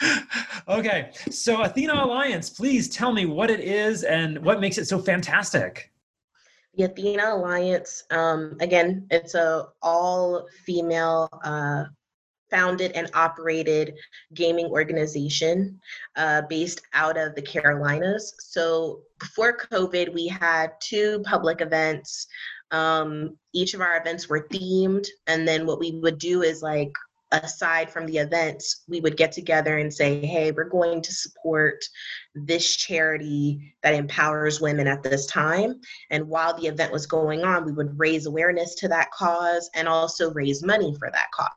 okay. 0.68 1.12
So, 1.30 1.62
Athena 1.62 2.04
Alliance, 2.04 2.50
please 2.50 2.88
tell 2.88 3.12
me 3.12 3.26
what 3.26 3.48
it 3.48 3.60
is 3.60 4.02
and 4.02 4.44
what 4.44 4.58
makes 4.58 4.76
it 4.76 4.86
so 4.86 4.98
fantastic 4.98 5.92
the 6.76 6.84
Athena 6.84 7.34
Alliance, 7.34 8.04
um, 8.10 8.56
again, 8.60 9.06
it's 9.10 9.34
a 9.34 9.68
all 9.82 10.46
female 10.64 11.28
uh, 11.42 11.84
founded 12.56 12.92
and 12.92 13.10
operated 13.12 13.94
gaming 14.32 14.66
organization 14.66 15.78
uh, 16.16 16.40
based 16.48 16.80
out 16.94 17.18
of 17.18 17.34
the 17.34 17.42
Carolinas. 17.42 18.34
So 18.38 19.00
before 19.20 19.58
COVID, 19.58 20.14
we 20.14 20.26
had 20.26 20.72
two 20.80 21.22
public 21.26 21.60
events. 21.60 22.26
Um, 22.70 23.36
each 23.52 23.74
of 23.74 23.82
our 23.82 23.98
events 23.98 24.28
were 24.28 24.48
themed, 24.48 25.06
and 25.26 25.46
then 25.46 25.66
what 25.66 25.78
we 25.78 26.00
would 26.02 26.18
do 26.18 26.42
is 26.42 26.62
like 26.62 26.92
aside 27.32 27.90
from 27.90 28.06
the 28.06 28.18
events, 28.18 28.84
we 28.88 29.00
would 29.00 29.16
get 29.16 29.32
together 29.32 29.78
and 29.78 29.92
say, 29.92 30.24
hey, 30.24 30.52
we're 30.52 30.64
going 30.64 31.02
to 31.02 31.12
support 31.12 31.84
this 32.34 32.76
charity 32.76 33.74
that 33.82 33.94
empowers 33.94 34.60
women 34.60 34.86
at 34.86 35.02
this 35.02 35.26
time. 35.26 35.80
And 36.10 36.28
while 36.28 36.58
the 36.58 36.68
event 36.68 36.92
was 36.92 37.06
going 37.06 37.42
on, 37.44 37.66
we 37.66 37.72
would 37.72 37.98
raise 37.98 38.26
awareness 38.26 38.76
to 38.76 38.88
that 38.88 39.10
cause 39.10 39.68
and 39.74 39.88
also 39.88 40.32
raise 40.32 40.62
money 40.62 40.94
for 40.98 41.10
that 41.10 41.30
cause. 41.34 41.50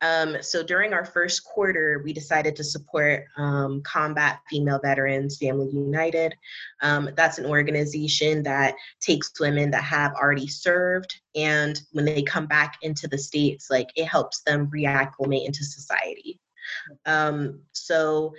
Um, 0.00 0.36
so 0.40 0.62
during 0.62 0.92
our 0.92 1.04
first 1.04 1.44
quarter, 1.44 2.00
we 2.04 2.12
decided 2.12 2.54
to 2.56 2.64
support 2.64 3.24
um, 3.36 3.82
Combat 3.82 4.40
Female 4.48 4.78
Veterans 4.82 5.38
Family 5.38 5.70
United. 5.72 6.34
Um, 6.82 7.10
that's 7.16 7.38
an 7.38 7.46
organization 7.46 8.42
that 8.44 8.74
takes 9.00 9.32
women 9.40 9.70
that 9.72 9.82
have 9.82 10.14
already 10.14 10.46
served, 10.46 11.12
and 11.34 11.80
when 11.92 12.04
they 12.04 12.22
come 12.22 12.46
back 12.46 12.76
into 12.82 13.08
the 13.08 13.18
States, 13.18 13.68
like 13.70 13.88
it 13.96 14.04
helps 14.04 14.42
them 14.42 14.70
reacclimate 14.74 15.44
into 15.46 15.64
society. 15.64 16.38
Um, 17.06 17.60
so 17.72 18.34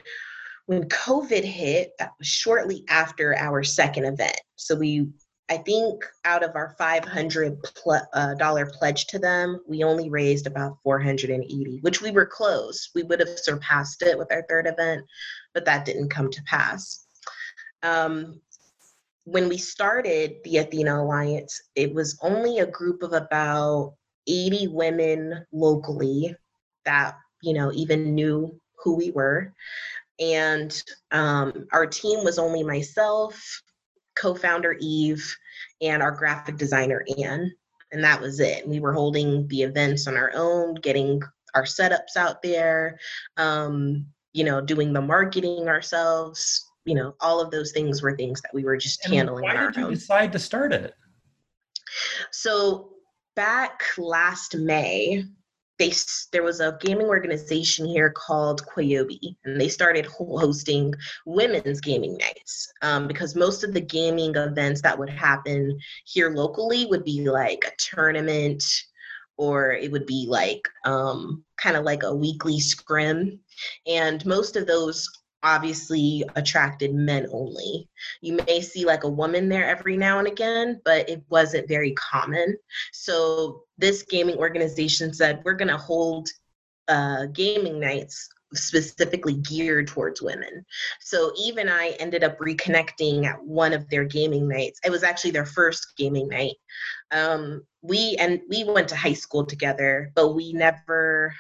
when 0.68 0.88
COVID 0.88 1.44
hit, 1.44 1.94
that 1.98 2.12
was 2.20 2.28
shortly 2.28 2.86
after 2.90 3.36
our 3.36 3.64
second 3.64 4.06
event. 4.06 4.40
So 4.56 4.76
we 4.76 5.08
I 5.50 5.58
think 5.58 6.04
out 6.26 6.44
of 6.44 6.56
our 6.56 6.76
$500 6.80 7.58
pl- 7.84 8.08
uh, 8.14 8.66
pledge 8.78 9.08
to 9.08 9.18
them, 9.18 9.60
we 9.68 9.84
only 9.84 10.10
raised 10.10 10.46
about 10.46 10.78
480, 10.84 11.80
which 11.82 12.02
we 12.02 12.12
were 12.12 12.28
close. 12.28 12.90
We 12.94 13.04
would 13.04 13.20
have 13.20 13.40
surpassed 13.40 14.04
it 14.04 14.18
with 14.18 14.32
our 14.32 14.46
third 14.48 14.68
event, 14.68 15.06
but 15.54 15.66
that 15.66 15.86
didn't 15.86 16.10
come 16.10 16.30
to 16.30 16.44
pass. 16.44 17.06
Um, 17.82 18.42
when 19.24 19.50
we 19.50 19.58
started 19.58 20.36
the 20.44 20.58
Athena 20.58 21.02
Alliance, 21.02 21.62
it 21.76 21.94
was 21.94 22.20
only 22.22 22.60
a 22.60 22.68
group 22.68 23.02
of 23.02 23.14
about 23.14 23.96
80 24.28 24.68
women 24.68 25.46
locally 25.52 26.36
that, 26.86 27.16
you 27.42 27.54
know, 27.54 27.72
even 27.74 28.14
knew 28.14 28.60
who 28.84 28.96
we 28.96 29.12
were. 29.12 29.54
And 30.20 30.84
um, 31.12 31.68
our 31.72 31.88
team 31.88 32.24
was 32.24 32.38
only 32.38 32.64
myself, 32.64 33.62
co-founder 34.16 34.78
Eve 34.80 35.36
and 35.82 36.02
our 36.02 36.12
graphic 36.12 36.58
designer 36.58 37.06
Anne, 37.18 37.52
and 37.92 38.04
that 38.04 38.22
was 38.22 38.40
it. 38.40 38.68
We 38.68 38.80
were 38.80 38.94
holding 38.94 39.48
the 39.48 39.64
events 39.64 40.08
on 40.08 40.18
our 40.18 40.32
own, 40.36 40.76
getting 40.76 41.22
our 41.56 41.64
setups 41.64 42.16
out 42.16 42.42
there, 42.42 43.00
um, 43.38 44.06
you 44.34 44.44
know, 44.44 44.62
doing 44.62 44.94
the 44.94 45.02
marketing 45.02 45.68
ourselves. 45.68 46.66
You 46.86 46.96
know, 46.96 47.16
all 47.20 47.40
of 47.40 47.52
those 47.52 47.72
things 47.72 48.02
were 48.02 48.16
things 48.16 48.42
that 48.42 48.54
we 48.54 48.64
were 48.64 48.78
just 48.78 49.04
and 49.06 49.14
handling. 49.14 49.44
Why 49.44 49.54
did 49.54 49.76
you 49.76 49.86
own. 49.86 49.94
decide 49.94 50.32
to 50.34 50.40
start 50.40 50.74
it? 50.74 50.94
So 52.32 52.92
back 53.36 53.84
last 53.98 54.56
May, 54.56 55.26
they 55.80 55.94
there 56.34 56.44
was 56.44 56.60
a 56.60 56.78
gaming 56.82 57.08
organization 57.08 57.86
here 57.86 58.12
called 58.12 58.66
Quayobi, 58.66 59.38
and 59.46 59.60
they 59.60 59.70
started 59.70 60.06
hosting 60.06 60.94
women's 61.26 61.82
gaming 61.82 62.18
nights. 62.18 62.72
Um, 62.82 63.08
because 63.08 63.36
most 63.36 63.64
of 63.64 63.74
the 63.74 63.82
gaming 63.82 64.36
events 64.36 64.82
that 64.82 65.00
would 65.00 65.10
happen 65.10 65.80
here 66.04 66.30
locally 66.30 66.86
would 66.86 67.06
be 67.06 67.28
like 67.30 67.64
a 67.66 67.96
tournament 67.96 68.64
or 69.38 69.72
it 69.72 69.90
would 69.90 70.06
be 70.06 70.26
like 70.28 70.68
um, 70.84 71.46
kind 71.56 71.78
of 71.78 71.86
like 71.86 72.04
a 72.04 72.14
weekly 72.14 72.60
scrim. 72.60 73.40
And 73.88 74.24
most 74.26 74.58
of 74.58 74.68
those 74.68 75.08
obviously 75.44 76.24
attracted 76.36 76.94
men 76.94 77.28
only. 77.32 77.88
You 78.22 78.40
may 78.48 78.62
see 78.62 78.86
like 78.86 79.04
a 79.04 79.10
woman 79.10 79.50
there 79.50 79.66
every 79.66 79.98
now 79.98 80.20
and 80.20 80.28
again, 80.28 80.82
but 80.84 81.10
it 81.10 81.24
wasn't 81.30 81.68
very 81.68 81.94
common. 81.94 82.58
So 82.92 83.64
this 83.78 84.04
gaming 84.04 84.38
organization 84.38 85.14
said, 85.14 85.42
we're 85.44 85.54
going 85.54 85.70
to 85.70 85.78
hold 85.78 86.30
uh, 86.88 87.28
gaming 87.28 87.80
nights 87.80 88.30
specifically 88.54 89.36
geared 89.36 89.88
towards 89.88 90.22
women. 90.22 90.66
So 91.00 91.32
Eve 91.38 91.58
and 91.58 91.70
I 91.70 91.90
ended 92.00 92.24
up 92.24 92.40
reconnecting 92.40 93.26
at 93.26 93.44
one 93.44 93.74
of 93.74 93.88
their 93.90 94.06
gaming 94.06 94.48
nights. 94.48 94.80
It 94.84 94.90
was 94.90 95.04
actually 95.04 95.32
their 95.32 95.46
first 95.46 95.94
gaming 95.98 96.28
night. 96.28 96.56
Um, 97.12 97.64
we 97.82 98.16
and 98.20 98.42
we 98.50 98.64
went 98.64 98.90
to 98.90 98.96
high 98.96 99.14
school 99.14 99.46
together, 99.46 100.12
but 100.16 100.34
we 100.34 100.54
never 100.54 101.34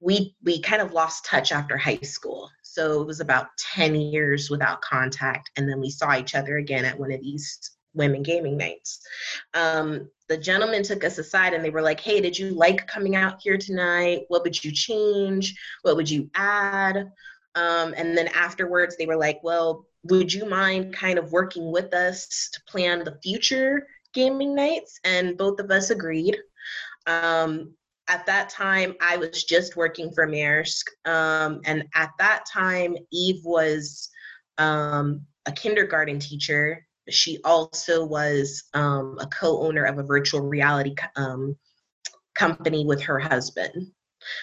we 0.00 0.36
we 0.42 0.60
kind 0.60 0.82
of 0.82 0.92
lost 0.92 1.24
touch 1.24 1.50
after 1.50 1.76
high 1.76 1.98
school. 1.98 2.50
So 2.74 3.00
it 3.00 3.06
was 3.06 3.20
about 3.20 3.46
10 3.58 3.94
years 3.94 4.50
without 4.50 4.82
contact 4.82 5.48
and 5.56 5.68
then 5.68 5.80
we 5.80 5.90
saw 5.90 6.16
each 6.16 6.34
other 6.34 6.56
again 6.56 6.84
at 6.84 6.98
one 6.98 7.12
of 7.12 7.20
these 7.20 7.70
women 7.94 8.24
gaming 8.24 8.56
nights. 8.56 8.98
Um, 9.54 10.10
the 10.28 10.36
gentleman 10.36 10.82
took 10.82 11.04
us 11.04 11.18
aside 11.18 11.54
and 11.54 11.64
they 11.64 11.70
were 11.70 11.82
like, 11.82 12.00
Hey, 12.00 12.20
did 12.20 12.36
you 12.36 12.50
like 12.50 12.88
coming 12.88 13.14
out 13.14 13.36
here 13.40 13.56
tonight? 13.56 14.22
What 14.26 14.42
would 14.42 14.64
you 14.64 14.72
change? 14.72 15.54
What 15.82 15.94
would 15.94 16.10
you 16.10 16.28
add? 16.34 16.96
Um, 17.54 17.94
and 17.96 18.18
then 18.18 18.26
afterwards, 18.34 18.96
they 18.96 19.06
were 19.06 19.16
like, 19.16 19.38
Well, 19.44 19.86
would 20.02 20.32
you 20.32 20.44
mind 20.44 20.94
kind 20.94 21.16
of 21.16 21.30
working 21.30 21.70
with 21.70 21.94
us 21.94 22.50
to 22.54 22.60
plan 22.66 23.04
the 23.04 23.20
future 23.22 23.86
gaming 24.12 24.52
nights? 24.52 24.98
And 25.04 25.38
both 25.38 25.60
of 25.60 25.70
us 25.70 25.90
agreed. 25.90 26.36
Um, 27.06 27.74
at 28.08 28.26
that 28.26 28.50
time, 28.50 28.94
I 29.00 29.16
was 29.16 29.44
just 29.44 29.76
working 29.76 30.12
for 30.12 30.26
Maersk. 30.26 30.84
Um, 31.04 31.60
and 31.64 31.84
at 31.94 32.10
that 32.18 32.44
time, 32.52 32.96
Eve 33.10 33.40
was 33.44 34.10
um, 34.58 35.22
a 35.46 35.52
kindergarten 35.52 36.18
teacher 36.18 36.84
she 37.10 37.38
also 37.44 38.04
was 38.04 38.64
um, 38.74 39.18
a 39.20 39.26
co-owner 39.26 39.84
of 39.84 39.98
a 39.98 40.02
virtual 40.02 40.40
reality 40.40 40.94
um, 41.16 41.56
company 42.34 42.84
with 42.84 43.02
her 43.02 43.18
husband. 43.18 43.90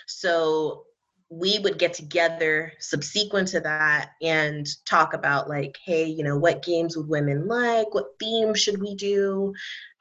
So 0.08 0.84
we 1.30 1.60
would 1.60 1.80
get 1.80 1.94
together 1.94 2.74
subsequent 2.80 3.48
to 3.50 3.62
that 3.62 4.12
and 4.22 4.68
talk 4.86 5.14
about 5.14 5.50
like, 5.50 5.78
hey, 5.84 6.06
you 6.06 6.24
know, 6.24 6.38
what 6.38 6.64
games 6.64 6.96
would 6.96 7.08
women 7.08 7.48
like? 7.48 7.94
What 7.94 8.20
themes 8.20 8.60
should 8.60 8.80
we 8.80 8.96
do? 8.96 9.54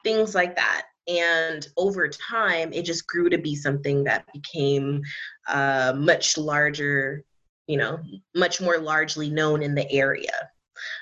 Things 0.03 0.35
like 0.35 0.57
that. 0.57 0.83
And 1.11 1.67
over 1.75 2.07
time, 2.07 2.71
it 2.71 2.83
just 2.83 3.05
grew 3.05 3.29
to 3.29 3.37
be 3.37 3.53
something 3.53 4.03
that 4.05 4.25
became 4.31 5.01
uh, 5.47 5.93
much 5.97 6.37
larger, 6.37 7.25
you 7.67 7.77
know, 7.77 7.99
much 8.33 8.61
more 8.61 8.77
largely 8.77 9.29
known 9.29 9.61
in 9.61 9.75
the 9.75 9.91
area. 9.91 10.49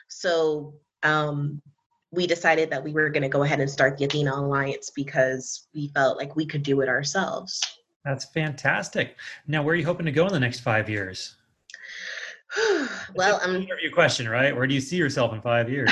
So 0.08 0.74
um, 1.04 1.62
we 2.12 2.26
decided 2.26 2.72
that 2.72 2.84
we 2.84 2.92
were 2.92 3.10
going 3.10 3.24
to 3.24 3.30
go 3.30 3.44
ahead 3.44 3.60
and 3.60 3.70
start 3.70 3.98
the 3.98 4.06
Athena 4.06 4.34
Alliance 4.34 4.90
because 4.96 5.68
we 5.76 5.90
felt 5.90 6.18
like 6.18 6.36
we 6.36 6.46
could 6.46 6.64
do 6.64 6.82
it 6.82 6.90
ourselves. 6.90 7.62
That's 8.04 8.26
fantastic. 8.26 9.16
Now, 9.48 9.62
where 9.62 9.74
are 9.74 9.78
you 9.78 9.86
hoping 9.86 10.08
to 10.08 10.12
go 10.12 10.26
in 10.26 10.34
the 10.34 10.40
next 10.40 10.62
five 10.62 10.90
years? 10.90 11.36
well, 13.14 13.40
I'm 13.44 13.58
um, 13.58 13.68
your 13.82 13.92
question, 13.94 14.28
right? 14.28 14.56
Where 14.56 14.66
do 14.66 14.74
you 14.74 14.82
see 14.82 14.96
yourself 14.96 15.34
in 15.34 15.42
five 15.42 15.70
years? 15.70 15.92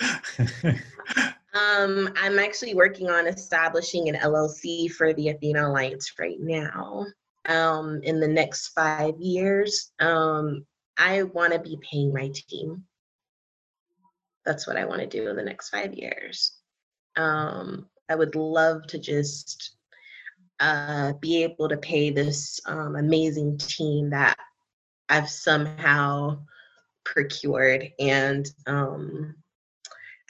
um, 1.60 2.12
I'm 2.16 2.38
actually 2.38 2.74
working 2.74 3.10
on 3.10 3.26
establishing 3.26 4.08
an 4.08 4.16
LLC 4.16 4.90
for 4.90 5.12
the 5.12 5.28
Athena 5.28 5.68
Alliance 5.68 6.12
right 6.18 6.38
now. 6.40 7.06
Um, 7.46 8.00
in 8.02 8.20
the 8.20 8.28
next 8.28 8.68
five 8.68 9.14
years, 9.18 9.92
um, 10.00 10.66
I 10.98 11.22
want 11.22 11.52
to 11.52 11.58
be 11.58 11.78
paying 11.82 12.12
my 12.12 12.30
team 12.34 12.84
that's 14.44 14.66
what 14.66 14.76
I 14.76 14.84
want 14.84 15.00
to 15.00 15.06
do 15.06 15.28
in 15.28 15.36
the 15.36 15.42
next 15.42 15.70
five 15.70 15.94
years. 15.94 16.52
Um, 17.16 17.86
I 18.08 18.14
would 18.14 18.34
love 18.34 18.86
to 18.88 18.98
just 18.98 19.76
uh, 20.58 21.12
be 21.20 21.42
able 21.42 21.68
to 21.68 21.76
pay 21.76 22.10
this 22.10 22.60
um, 22.66 22.96
amazing 22.96 23.58
team 23.58 24.10
that 24.10 24.36
I've 25.08 25.30
somehow 25.30 26.40
procured. 27.04 27.90
And 27.98 28.48
um, 28.66 29.36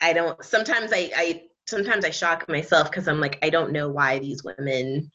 I 0.00 0.12
don't, 0.12 0.42
sometimes 0.44 0.92
I, 0.92 1.10
I, 1.16 1.42
sometimes 1.66 2.04
I 2.04 2.10
shock 2.10 2.48
myself 2.48 2.90
because 2.90 3.08
I'm 3.08 3.20
like, 3.20 3.38
I 3.42 3.50
don't 3.50 3.72
know 3.72 3.88
why 3.88 4.18
these 4.18 4.42
women 4.44 5.10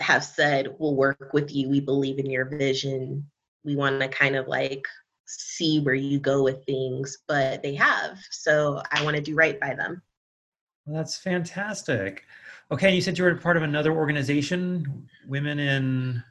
have 0.00 0.24
said, 0.24 0.74
we'll 0.78 0.96
work 0.96 1.30
with 1.32 1.54
you. 1.54 1.68
We 1.68 1.80
believe 1.80 2.18
in 2.18 2.30
your 2.30 2.44
vision. 2.44 3.30
We 3.64 3.76
want 3.76 4.00
to 4.00 4.08
kind 4.08 4.36
of 4.36 4.48
like 4.48 4.84
see 5.26 5.80
where 5.80 5.94
you 5.94 6.18
go 6.18 6.42
with 6.42 6.64
things, 6.64 7.18
but 7.28 7.62
they 7.62 7.74
have. 7.74 8.18
So 8.30 8.82
I 8.90 9.04
want 9.04 9.16
to 9.16 9.22
do 9.22 9.34
right 9.34 9.58
by 9.60 9.74
them. 9.74 10.02
Well, 10.84 10.96
that's 10.96 11.16
fantastic. 11.16 12.24
Okay, 12.70 12.94
you 12.94 13.00
said 13.00 13.18
you 13.18 13.24
were 13.24 13.34
part 13.36 13.56
of 13.56 13.62
another 13.62 13.92
organization, 13.92 15.06
Women 15.28 15.58
in. 15.58 16.22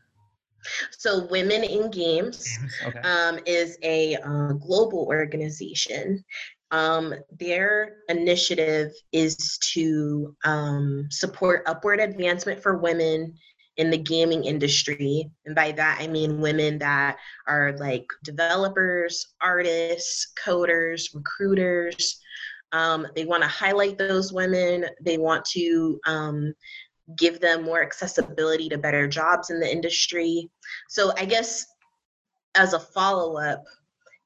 So, 0.92 1.28
Women 1.28 1.64
in 1.64 1.90
Games, 1.90 2.58
Games. 2.58 2.74
Okay. 2.86 3.00
Um, 3.00 3.40
is 3.46 3.78
a 3.84 4.16
uh, 4.18 4.54
global 4.54 5.06
organization. 5.08 6.24
Um, 6.72 7.14
their 7.38 7.98
initiative 8.08 8.92
is 9.12 9.58
to 9.74 10.36
um, 10.46 11.08
support 11.12 11.64
upward 11.66 12.00
advancement 12.00 12.64
for 12.64 12.78
women 12.78 13.36
in 13.78 13.90
the 13.90 13.98
gaming 13.98 14.46
industry. 14.46 15.30
And 15.46 15.56
by 15.56 15.72
that, 15.74 15.98
I 16.00 16.08
mean 16.08 16.42
women 16.42 16.78
that 16.80 17.18
are 17.48 17.76
like 17.78 18.06
developers, 18.24 19.34
artists, 19.42 20.32
coders, 20.44 21.14
recruiters. 21.14 22.20
Um, 22.74 23.08
they 23.16 23.26
want 23.26 23.44
to 23.44 23.50
highlight 23.50 23.98
those 23.98 24.32
women. 24.32 24.86
They 25.02 25.18
want 25.18 25.44
to 25.54 26.00
um, 26.06 26.54
give 27.18 27.40
them 27.40 27.64
more 27.64 27.82
accessibility 27.82 28.70
to 28.70 28.78
better 28.78 29.08
jobs 29.08 29.50
in 29.50 29.60
the 29.60 29.72
industry. 29.72 30.50
So 30.90 31.14
I 31.18 31.26
guess 31.26 31.66
as 32.56 32.74
a 32.74 32.80
follow 32.80 33.38
up, 33.38 33.64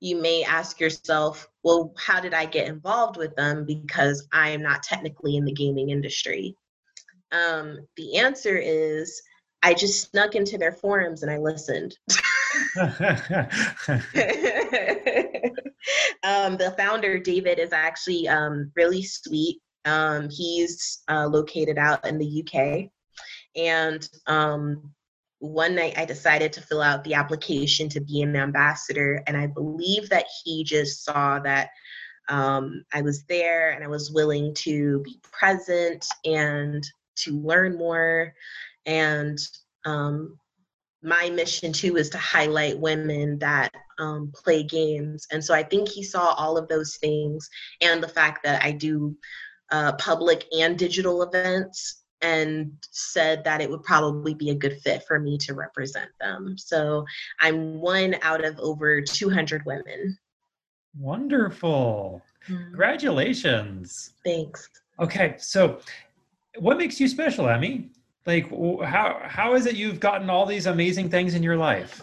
you 0.05 0.21
may 0.21 0.43
ask 0.43 0.79
yourself, 0.79 1.47
well, 1.63 1.91
how 1.97 2.19
did 2.19 2.35
I 2.35 2.45
get 2.45 2.67
involved 2.67 3.17
with 3.17 3.35
them? 3.35 3.65
Because 3.65 4.27
I 4.31 4.49
am 4.49 4.61
not 4.61 4.83
technically 4.83 5.35
in 5.35 5.45
the 5.45 5.51
gaming 5.51 5.89
industry. 5.89 6.55
Um, 7.31 7.79
the 7.97 8.17
answer 8.17 8.55
is 8.55 9.19
I 9.63 9.73
just 9.73 10.11
snuck 10.11 10.35
into 10.35 10.59
their 10.59 10.73
forums 10.73 11.23
and 11.23 11.31
I 11.31 11.39
listened. 11.39 11.97
um, 16.23 16.57
the 16.57 16.75
founder, 16.77 17.17
David, 17.17 17.57
is 17.57 17.73
actually 17.73 18.27
um, 18.27 18.71
really 18.75 19.01
sweet. 19.01 19.59
Um, 19.85 20.29
he's 20.29 21.01
uh, 21.09 21.25
located 21.25 21.79
out 21.79 22.07
in 22.07 22.19
the 22.19 22.43
UK. 22.43 22.91
And 23.55 24.07
um, 24.27 24.93
one 25.39 25.75
night 25.75 25.97
I 25.97 26.05
decided 26.05 26.53
to 26.53 26.61
fill 26.61 26.81
out 26.81 27.03
the 27.03 27.13
application 27.13 27.89
to 27.89 28.01
be 28.01 28.21
an 28.21 28.35
ambassador. 28.35 29.21
And 29.27 29.35
I 29.35 29.47
believe 29.47 30.09
that 30.09 30.25
he 30.43 30.63
just 30.63 31.03
saw 31.03 31.39
that 31.39 31.69
um, 32.27 32.83
I 32.93 33.01
was 33.01 33.23
there 33.25 33.71
and 33.71 33.83
I 33.83 33.87
was 33.87 34.11
willing 34.11 34.53
to 34.59 35.01
be 35.03 35.19
present 35.31 36.05
and 36.23 36.83
to 37.17 37.39
learn 37.39 37.77
more 37.77 38.33
and 38.85 39.37
um, 39.85 40.37
my 41.03 41.29
mission 41.29 41.71
too 41.71 41.97
is 41.97 42.09
to 42.09 42.17
highlight 42.17 42.79
women 42.79 43.37
that 43.39 43.71
um, 43.99 44.31
play 44.33 44.63
games. 44.63 45.27
And 45.31 45.43
so 45.43 45.53
I 45.53 45.61
think 45.61 45.87
he 45.87 46.03
saw 46.03 46.33
all 46.33 46.57
of 46.57 46.67
those 46.67 46.97
things 46.97 47.47
and 47.81 48.01
the 48.01 48.07
fact 48.07 48.43
that 48.43 48.63
I 48.63 48.71
do 48.71 49.15
uh, 49.71 49.93
public 49.93 50.45
and 50.57 50.77
digital 50.77 51.21
events 51.21 52.03
and 52.25 52.71
said 52.89 53.43
that 53.43 53.61
it 53.61 53.69
would 53.69 53.83
probably 53.83 54.33
be 54.33 54.49
a 54.49 54.55
good 54.55 54.81
fit 54.81 55.03
for 55.07 55.19
me 55.19 55.37
to 55.37 55.53
represent 55.53 56.09
them. 56.19 56.57
So 56.57 57.05
I'm 57.39 57.79
one 57.79 58.15
out 58.23 58.43
of 58.43 58.59
over 58.59 58.99
200 58.99 59.63
women. 59.65 60.17
Wonderful. 60.97 62.23
Mm-hmm. 62.49 62.63
Congratulations. 62.63 64.13
Thanks. 64.25 64.69
Okay, 64.99 65.35
so 65.37 65.79
what 66.57 66.77
makes 66.77 66.99
you 66.99 67.07
special, 67.07 67.45
Emi? 67.45 67.89
like 68.25 68.49
how 68.83 69.21
how 69.23 69.53
is 69.53 69.67
it 69.67 69.75
you've 69.75 69.99
gotten 69.99 70.31
all 70.31 70.47
these 70.47 70.65
amazing 70.65 71.09
things 71.09 71.35
in 71.35 71.43
your 71.43 71.57
life 71.57 72.01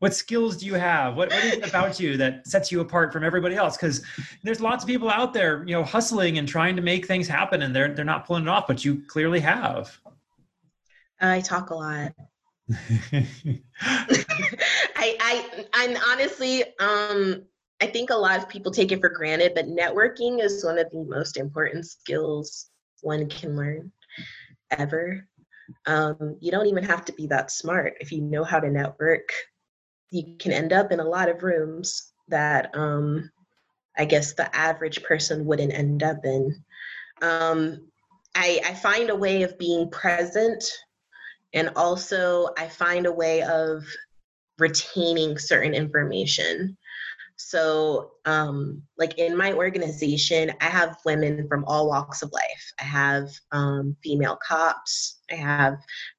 what 0.00 0.14
skills 0.14 0.56
do 0.56 0.66
you 0.66 0.74
have 0.74 1.16
what, 1.16 1.30
what 1.30 1.44
is 1.44 1.54
it 1.54 1.68
about 1.68 2.00
you 2.00 2.16
that 2.16 2.46
sets 2.46 2.72
you 2.72 2.80
apart 2.80 3.12
from 3.12 3.24
everybody 3.24 3.54
else 3.54 3.76
because 3.76 4.02
there's 4.42 4.60
lots 4.60 4.84
of 4.84 4.88
people 4.88 5.08
out 5.08 5.32
there 5.32 5.64
you 5.66 5.74
know 5.74 5.84
hustling 5.84 6.38
and 6.38 6.48
trying 6.48 6.76
to 6.76 6.82
make 6.82 7.06
things 7.06 7.28
happen 7.28 7.62
and 7.62 7.74
they're 7.74 7.94
they're 7.94 8.04
not 8.04 8.26
pulling 8.26 8.42
it 8.42 8.48
off 8.48 8.66
but 8.66 8.84
you 8.84 9.02
clearly 9.06 9.40
have 9.40 9.98
i 11.20 11.40
talk 11.40 11.70
a 11.70 11.74
lot 11.74 12.12
I, 13.12 13.26
I 14.96 15.66
i'm 15.74 15.96
honestly 16.08 16.64
um 16.78 17.42
i 17.80 17.86
think 17.86 18.10
a 18.10 18.16
lot 18.16 18.38
of 18.38 18.48
people 18.48 18.72
take 18.72 18.92
it 18.92 19.00
for 19.00 19.08
granted 19.08 19.52
but 19.54 19.66
networking 19.66 20.42
is 20.42 20.64
one 20.64 20.78
of 20.78 20.90
the 20.90 21.04
most 21.04 21.36
important 21.36 21.86
skills 21.86 22.70
one 23.02 23.28
can 23.28 23.56
learn 23.56 23.92
ever. 24.70 25.26
Um, 25.86 26.36
you 26.40 26.50
don't 26.50 26.66
even 26.66 26.84
have 26.84 27.04
to 27.06 27.12
be 27.12 27.26
that 27.28 27.50
smart. 27.50 27.94
If 28.00 28.12
you 28.12 28.20
know 28.20 28.44
how 28.44 28.60
to 28.60 28.70
network, 28.70 29.32
you 30.10 30.36
can 30.38 30.52
end 30.52 30.72
up 30.72 30.92
in 30.92 31.00
a 31.00 31.04
lot 31.04 31.28
of 31.28 31.42
rooms 31.42 32.12
that 32.28 32.70
um, 32.76 33.30
I 33.98 34.04
guess 34.04 34.34
the 34.34 34.54
average 34.56 35.02
person 35.02 35.44
wouldn't 35.46 35.74
end 35.74 36.02
up 36.02 36.24
in. 36.24 36.64
Um, 37.22 37.88
I, 38.34 38.60
I 38.64 38.74
find 38.74 39.10
a 39.10 39.16
way 39.16 39.42
of 39.42 39.58
being 39.58 39.90
present 39.90 40.64
And 41.52 41.70
also, 41.76 42.48
I 42.58 42.68
find 42.68 43.06
a 43.06 43.12
way 43.12 43.42
of 43.42 43.84
retaining 44.58 45.38
certain 45.38 45.74
information. 45.74 46.76
So, 47.36 48.12
um, 48.26 48.82
like 48.98 49.18
in 49.18 49.36
my 49.36 49.52
organization, 49.54 50.52
I 50.60 50.66
have 50.66 50.98
women 51.04 51.48
from 51.48 51.64
all 51.66 51.88
walks 51.88 52.22
of 52.22 52.32
life. 52.32 52.72
I 52.80 52.84
have 52.84 53.30
um, 53.52 53.96
female 54.04 54.38
cops, 54.46 55.19
I 55.30 55.36
have 55.36 55.78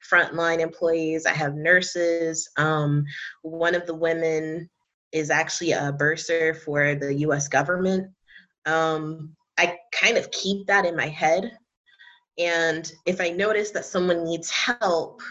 frontline 0.09 0.59
employees, 0.59 1.25
I 1.25 1.33
have 1.33 1.55
nurses. 1.55 2.49
Um, 2.57 3.05
one 3.41 3.75
of 3.75 3.85
the 3.85 3.95
women 3.95 4.69
is 5.11 5.29
actually 5.29 5.73
a 5.73 5.91
bursar 5.91 6.53
for 6.53 6.95
the 6.95 7.13
US 7.15 7.47
government. 7.47 8.11
Um, 8.65 9.35
I 9.57 9.77
kind 9.93 10.17
of 10.17 10.31
keep 10.31 10.67
that 10.67 10.85
in 10.85 10.95
my 10.95 11.07
head. 11.07 11.57
And 12.37 12.91
if 13.05 13.19
I 13.19 13.29
notice 13.29 13.71
that 13.71 13.85
someone 13.85 14.23
needs 14.23 14.49
help, 14.49 15.21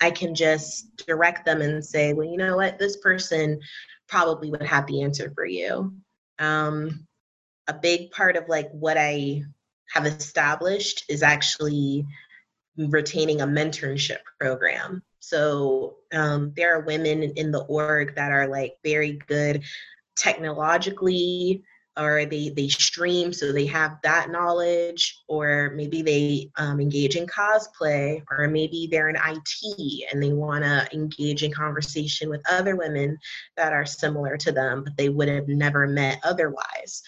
I 0.00 0.10
can 0.10 0.34
just 0.34 0.96
direct 1.06 1.44
them 1.44 1.60
and 1.60 1.84
say, 1.84 2.12
well, 2.12 2.26
you 2.26 2.36
know 2.36 2.56
what, 2.56 2.78
this 2.78 2.96
person 2.96 3.60
probably 4.08 4.50
would 4.50 4.62
have 4.62 4.86
the 4.86 5.02
answer 5.02 5.30
for 5.34 5.44
you. 5.44 5.92
Um, 6.38 7.06
a 7.68 7.74
big 7.74 8.10
part 8.10 8.36
of 8.36 8.48
like 8.48 8.70
what 8.72 8.96
I 8.98 9.42
have 9.92 10.06
established 10.06 11.04
is 11.08 11.22
actually 11.22 12.04
retaining 12.88 13.40
a 13.40 13.46
mentorship 13.46 14.18
program. 14.38 15.02
So 15.20 15.96
um, 16.12 16.52
there 16.56 16.74
are 16.74 16.80
women 16.80 17.22
in 17.22 17.50
the 17.50 17.62
org 17.64 18.14
that 18.16 18.32
are 18.32 18.48
like 18.48 18.76
very 18.82 19.18
good 19.26 19.62
technologically 20.16 21.62
or 21.96 22.24
they 22.24 22.50
they 22.50 22.68
stream 22.68 23.32
so 23.32 23.52
they 23.52 23.66
have 23.66 23.98
that 24.02 24.30
knowledge 24.30 25.22
or 25.28 25.72
maybe 25.74 26.02
they 26.02 26.50
um, 26.56 26.80
engage 26.80 27.16
in 27.16 27.26
cosplay 27.26 28.22
or 28.30 28.48
maybe 28.48 28.88
they're 28.90 29.08
in 29.08 29.16
it 29.16 30.12
and 30.12 30.22
they 30.22 30.32
want 30.32 30.62
to 30.62 30.88
engage 30.92 31.42
in 31.42 31.52
conversation 31.52 32.28
with 32.28 32.40
other 32.48 32.76
women 32.76 33.18
that 33.56 33.72
are 33.72 33.86
similar 33.86 34.36
to 34.36 34.52
them 34.52 34.84
but 34.84 34.96
they 34.96 35.08
would 35.08 35.28
have 35.28 35.48
never 35.48 35.86
met 35.86 36.20
otherwise 36.22 37.02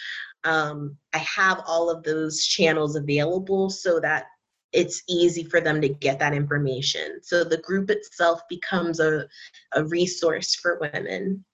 um, 0.44 0.96
i 1.12 1.18
have 1.18 1.62
all 1.66 1.88
of 1.88 2.02
those 2.02 2.44
channels 2.46 2.96
available 2.96 3.70
so 3.70 4.00
that 4.00 4.26
it's 4.72 5.02
easy 5.08 5.44
for 5.44 5.60
them 5.60 5.80
to 5.80 5.88
get 5.88 6.18
that 6.18 6.34
information. 6.34 7.20
So 7.22 7.44
the 7.44 7.58
group 7.58 7.90
itself 7.90 8.40
becomes 8.48 9.00
a, 9.00 9.26
a 9.74 9.84
resource 9.84 10.54
for 10.54 10.78
women. 10.80 11.44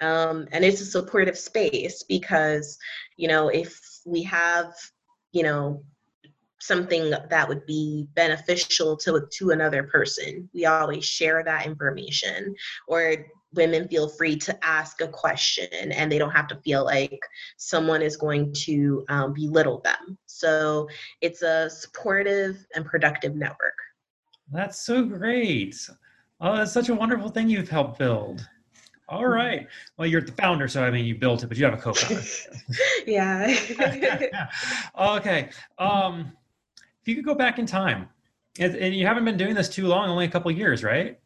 Um, 0.00 0.48
and 0.52 0.64
it's 0.64 0.80
a 0.80 0.86
supportive 0.86 1.38
space 1.38 2.02
because 2.02 2.76
you 3.16 3.28
know 3.28 3.48
if 3.48 3.78
we 4.04 4.22
have 4.24 4.74
you 5.30 5.44
know 5.44 5.84
something 6.60 7.10
that 7.10 7.48
would 7.48 7.64
be 7.66 8.08
beneficial 8.14 8.96
to 8.96 9.28
to 9.32 9.50
another 9.50 9.84
person 9.84 10.48
we 10.54 10.66
always 10.66 11.04
share 11.04 11.44
that 11.44 11.66
information. 11.66 12.54
Or 12.88 13.26
women 13.54 13.88
feel 13.88 14.08
free 14.08 14.36
to 14.36 14.64
ask 14.64 15.00
a 15.00 15.08
question 15.08 15.68
and 15.92 16.10
they 16.10 16.18
don't 16.18 16.30
have 16.30 16.48
to 16.48 16.60
feel 16.64 16.84
like 16.84 17.20
someone 17.56 18.02
is 18.02 18.16
going 18.16 18.52
to 18.52 19.04
um, 19.08 19.32
belittle 19.32 19.80
them 19.80 20.18
so 20.42 20.88
it's 21.20 21.42
a 21.42 21.70
supportive 21.70 22.66
and 22.74 22.84
productive 22.84 23.34
network 23.34 23.78
that's 24.50 24.84
so 24.84 25.04
great 25.04 25.88
oh 26.40 26.56
that's 26.56 26.72
such 26.72 26.88
a 26.88 26.94
wonderful 26.94 27.28
thing 27.28 27.48
you've 27.48 27.70
helped 27.70 27.98
build 27.98 28.46
all 29.12 29.22
mm-hmm. 29.22 29.66
Well, 29.98 30.08
you're 30.08 30.22
the 30.22 30.32
founder, 30.32 30.68
so 30.68 30.82
I 30.82 30.90
mean, 30.90 31.04
you 31.04 31.14
built 31.14 31.42
it, 31.42 31.48
but 31.48 31.58
you 31.58 31.66
have 31.66 31.74
a 31.74 31.76
co-founder. 31.76 32.22
yeah. 33.06 33.54
okay. 34.98 35.50
Um, 35.78 36.32
if 37.02 37.08
you 37.08 37.16
could 37.16 37.26
go 37.26 37.34
back 37.34 37.58
in 37.58 37.66
time, 37.66 38.08
and, 38.58 38.74
and, 38.74 38.94
you 38.94 39.06
haven't 39.06 39.26
been 39.26 39.36
doing 39.36 39.54
this 39.54 39.68
too 39.68 39.86
long, 39.86 40.08
only 40.08 40.24
a 40.24 40.28
couple 40.28 40.50
years, 40.50 40.82
right? 40.82 41.18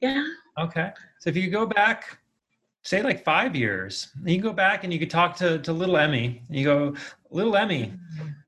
Yeah. 0.00 0.26
Okay. 0.58 0.90
So 1.18 1.28
if 1.28 1.36
you 1.36 1.42
could 1.44 1.52
go 1.52 1.66
back, 1.66 2.18
say 2.86 3.02
like 3.02 3.24
five 3.24 3.56
years, 3.56 4.12
you 4.24 4.40
go 4.40 4.52
back 4.52 4.84
and 4.84 4.92
you 4.92 4.98
could 5.00 5.10
talk 5.10 5.36
to, 5.36 5.58
to 5.58 5.72
little 5.72 5.96
Emi. 5.96 6.40
You 6.48 6.64
go, 6.64 6.94
little 7.30 7.54
Emi, 7.54 7.98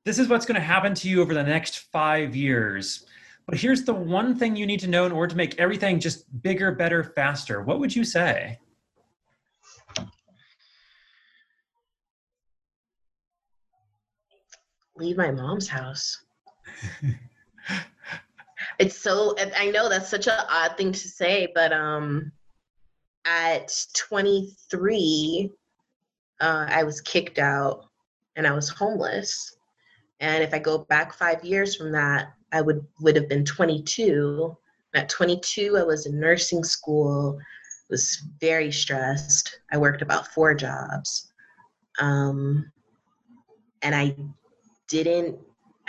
this 0.05 0.21
is 0.21 0.29
what's 0.29 0.47
going 0.47 0.55
to 0.55 0.65
happen 0.65 0.95
to 0.95 1.09
you 1.09 1.21
over 1.21 1.35
the 1.35 1.43
next 1.43 1.91
five 1.91 2.37
years. 2.37 3.05
But 3.47 3.59
here's 3.59 3.83
the 3.83 3.95
one 3.95 4.39
thing 4.39 4.55
you 4.55 4.65
need 4.65 4.79
to 4.81 4.87
know 4.87 5.07
in 5.07 5.13
order 5.13 5.31
to 5.31 5.37
make 5.37 5.59
everything 5.59 5.99
just 5.99 6.25
bigger, 6.41 6.71
better, 6.71 7.03
faster. 7.03 7.63
What 7.63 7.81
would 7.81 7.95
you 7.95 8.05
say? 8.05 8.61
Leave 14.97 15.17
my 15.17 15.33
mom's 15.33 15.67
house. 15.67 16.23
it's 18.79 18.97
so 18.97 19.35
I 19.57 19.71
know 19.71 19.89
that's 19.89 20.09
such 20.09 20.29
an 20.29 20.35
odd 20.49 20.77
thing 20.77 20.93
to 20.93 21.09
say, 21.09 21.49
but 21.55 21.73
um 21.73 22.31
at 23.29 23.71
23 24.09 25.53
uh, 26.41 26.67
I 26.69 26.83
was 26.85 27.01
kicked 27.01 27.39
out 27.39 27.87
and 28.37 28.47
I 28.47 28.53
was 28.53 28.69
homeless. 28.69 29.57
And 30.21 30.43
if 30.43 30.55
I 30.55 30.59
go 30.59 30.79
back 30.79 31.13
five 31.15 31.45
years 31.45 31.77
from 31.77 31.93
that, 31.93 32.33
I 32.53 32.61
would 32.61 32.85
would 33.01 33.17
have 33.17 33.29
been 33.29 33.45
22. 33.45 34.57
At 34.95 35.09
22, 35.09 35.77
I 35.77 35.83
was 35.83 36.07
in 36.07 36.19
nursing 36.19 36.65
school. 36.65 37.39
Was 37.91 38.23
very 38.41 38.71
stressed. 38.71 39.61
I 39.73 39.79
worked 39.79 40.03
about 40.03 40.29
four 40.29 40.55
jobs, 40.55 41.33
um, 41.99 42.71
and 43.81 43.95
I 43.95 44.15
didn't. 44.89 45.39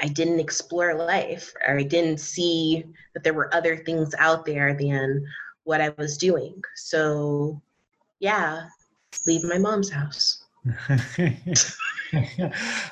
I 0.01 0.07
didn't 0.07 0.39
explore 0.39 0.93
life, 0.95 1.53
or 1.67 1.77
I 1.77 1.83
didn't 1.83 2.19
see 2.19 2.85
that 3.13 3.23
there 3.25 3.33
were 3.33 3.53
other 3.53 3.75
things 3.75 4.15
out 4.17 4.45
there 4.45 4.73
than 4.73 5.25
what 5.69 5.79
I 5.79 5.93
was 5.99 6.17
doing. 6.17 6.59
So, 6.75 7.61
yeah, 8.19 8.63
leave 9.27 9.43
my 9.43 9.59
mom's 9.59 9.91
house. 9.91 10.43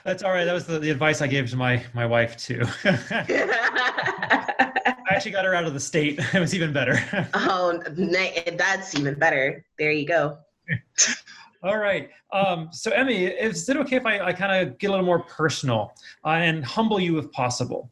That's 0.06 0.24
all 0.24 0.32
right. 0.32 0.46
That 0.46 0.54
was 0.54 0.68
the, 0.68 0.78
the, 0.78 0.92
advice 0.92 1.24
I 1.24 1.28
gave 1.28 1.50
to 1.50 1.56
my 1.56 1.84
my 1.96 2.06
wife 2.06 2.38
too. 2.38 2.62
I 2.86 2.94
actually 5.10 5.32
got 5.32 5.44
her 5.44 5.56
out 5.56 5.66
of 5.66 5.74
the 5.74 5.80
state. 5.80 6.20
It 6.36 6.40
was 6.40 6.54
even 6.54 6.72
better. 6.72 7.04
oh, 7.34 7.82
that's 7.88 8.96
even 8.96 9.16
better. 9.16 9.66
There 9.80 9.92
you 9.92 10.06
go. 10.06 10.38
All 11.64 11.80
right. 11.80 12.12
Um, 12.32 12.70
so, 12.72 12.92
Emi, 12.92 13.36
is 13.36 13.68
it 13.68 13.78
okay 13.78 13.96
if 13.96 14.06
I, 14.06 14.20
I 14.20 14.34
kind 14.34 14.54
of 14.54 14.78
get 14.78 14.90
a 14.90 14.92
little 14.92 15.06
more 15.06 15.24
personal 15.24 15.94
uh, 16.24 16.30
and 16.30 16.64
humble 16.64 17.00
you 17.00 17.18
if 17.18 17.32
possible? 17.32 17.90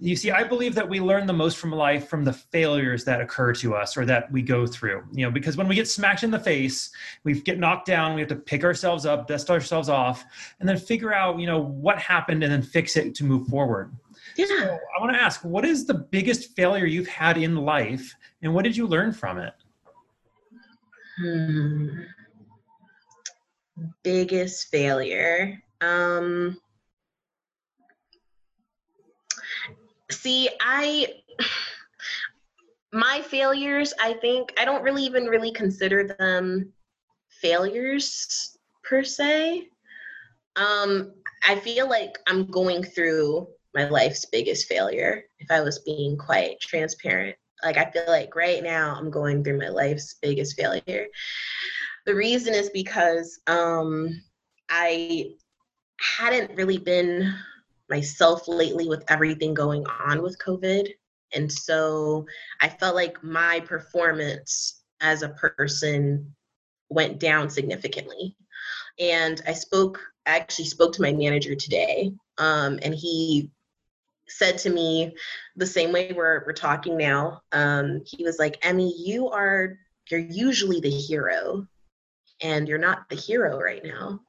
You 0.00 0.14
see 0.14 0.30
i 0.30 0.44
believe 0.44 0.74
that 0.74 0.88
we 0.88 1.00
learn 1.00 1.26
the 1.26 1.32
most 1.32 1.58
from 1.58 1.72
life 1.72 2.08
from 2.08 2.24
the 2.24 2.32
failures 2.32 3.04
that 3.04 3.20
occur 3.20 3.52
to 3.52 3.74
us 3.74 3.96
or 3.96 4.04
that 4.04 4.30
we 4.30 4.42
go 4.42 4.66
through 4.66 5.02
you 5.12 5.24
know 5.24 5.30
because 5.30 5.56
when 5.56 5.66
we 5.66 5.74
get 5.74 5.88
smacked 5.88 6.22
in 6.22 6.30
the 6.30 6.38
face 6.38 6.90
we 7.24 7.40
get 7.40 7.58
knocked 7.58 7.86
down 7.86 8.14
we 8.14 8.20
have 8.20 8.28
to 8.28 8.36
pick 8.36 8.62
ourselves 8.62 9.06
up 9.06 9.26
dust 9.26 9.50
ourselves 9.50 9.88
off 9.88 10.24
and 10.60 10.68
then 10.68 10.76
figure 10.76 11.12
out 11.12 11.38
you 11.38 11.46
know 11.46 11.60
what 11.60 11.98
happened 11.98 12.42
and 12.42 12.52
then 12.52 12.62
fix 12.62 12.96
it 12.96 13.14
to 13.14 13.24
move 13.24 13.46
forward 13.48 13.92
yeah. 14.36 14.46
So 14.46 14.78
i 14.96 15.00
want 15.00 15.14
to 15.14 15.20
ask 15.20 15.44
what 15.44 15.64
is 15.64 15.84
the 15.84 15.94
biggest 15.94 16.54
failure 16.54 16.86
you've 16.86 17.08
had 17.08 17.36
in 17.36 17.56
life 17.56 18.14
and 18.42 18.54
what 18.54 18.62
did 18.64 18.76
you 18.76 18.86
learn 18.86 19.12
from 19.12 19.38
it 19.38 19.54
hmm. 21.18 21.88
biggest 24.04 24.70
failure 24.70 25.60
um 25.80 26.56
See, 30.10 30.48
I 30.60 31.08
my 32.92 33.22
failures, 33.22 33.92
I 34.00 34.14
think 34.14 34.52
I 34.58 34.64
don't 34.64 34.82
really 34.82 35.04
even 35.04 35.26
really 35.26 35.52
consider 35.52 36.16
them 36.18 36.72
failures 37.28 38.56
per 38.82 39.04
se. 39.04 39.68
Um, 40.56 41.12
I 41.46 41.56
feel 41.56 41.88
like 41.88 42.18
I'm 42.26 42.46
going 42.46 42.82
through 42.82 43.48
my 43.74 43.88
life's 43.88 44.24
biggest 44.24 44.66
failure 44.66 45.24
if 45.38 45.50
I 45.50 45.60
was 45.60 45.80
being 45.80 46.16
quite 46.16 46.58
transparent. 46.60 47.36
Like 47.62 47.76
I 47.76 47.90
feel 47.90 48.06
like 48.06 48.34
right 48.34 48.62
now 48.62 48.94
I'm 48.96 49.10
going 49.10 49.44
through 49.44 49.58
my 49.58 49.68
life's 49.68 50.16
biggest 50.22 50.56
failure. 50.56 51.06
The 52.06 52.14
reason 52.14 52.54
is 52.54 52.70
because 52.70 53.38
um 53.46 54.08
I 54.70 55.32
hadn't 56.00 56.56
really 56.56 56.78
been 56.78 57.34
myself 57.88 58.46
lately 58.48 58.88
with 58.88 59.04
everything 59.08 59.54
going 59.54 59.86
on 59.86 60.22
with 60.22 60.38
COVID. 60.38 60.88
And 61.34 61.50
so 61.50 62.26
I 62.60 62.68
felt 62.68 62.94
like 62.94 63.22
my 63.22 63.60
performance 63.60 64.82
as 65.00 65.22
a 65.22 65.30
person 65.30 66.34
went 66.88 67.18
down 67.18 67.50
significantly. 67.50 68.34
And 68.98 69.40
I 69.46 69.52
spoke, 69.52 70.00
I 70.26 70.36
actually 70.36 70.64
spoke 70.66 70.92
to 70.94 71.02
my 71.02 71.12
manager 71.12 71.54
today, 71.54 72.12
um, 72.38 72.78
and 72.82 72.94
he 72.94 73.50
said 74.28 74.58
to 74.58 74.70
me 74.70 75.14
the 75.56 75.66
same 75.66 75.92
way 75.92 76.12
we're, 76.14 76.44
we're 76.46 76.52
talking 76.52 76.96
now. 76.96 77.42
Um, 77.52 78.02
he 78.04 78.24
was 78.24 78.38
like, 78.38 78.60
Emi, 78.62 78.92
you 78.96 79.28
are, 79.30 79.78
you're 80.10 80.20
usually 80.20 80.80
the 80.80 80.90
hero, 80.90 81.66
and 82.42 82.68
you're 82.68 82.78
not 82.78 83.08
the 83.08 83.16
hero 83.16 83.58
right 83.58 83.84
now. 83.84 84.20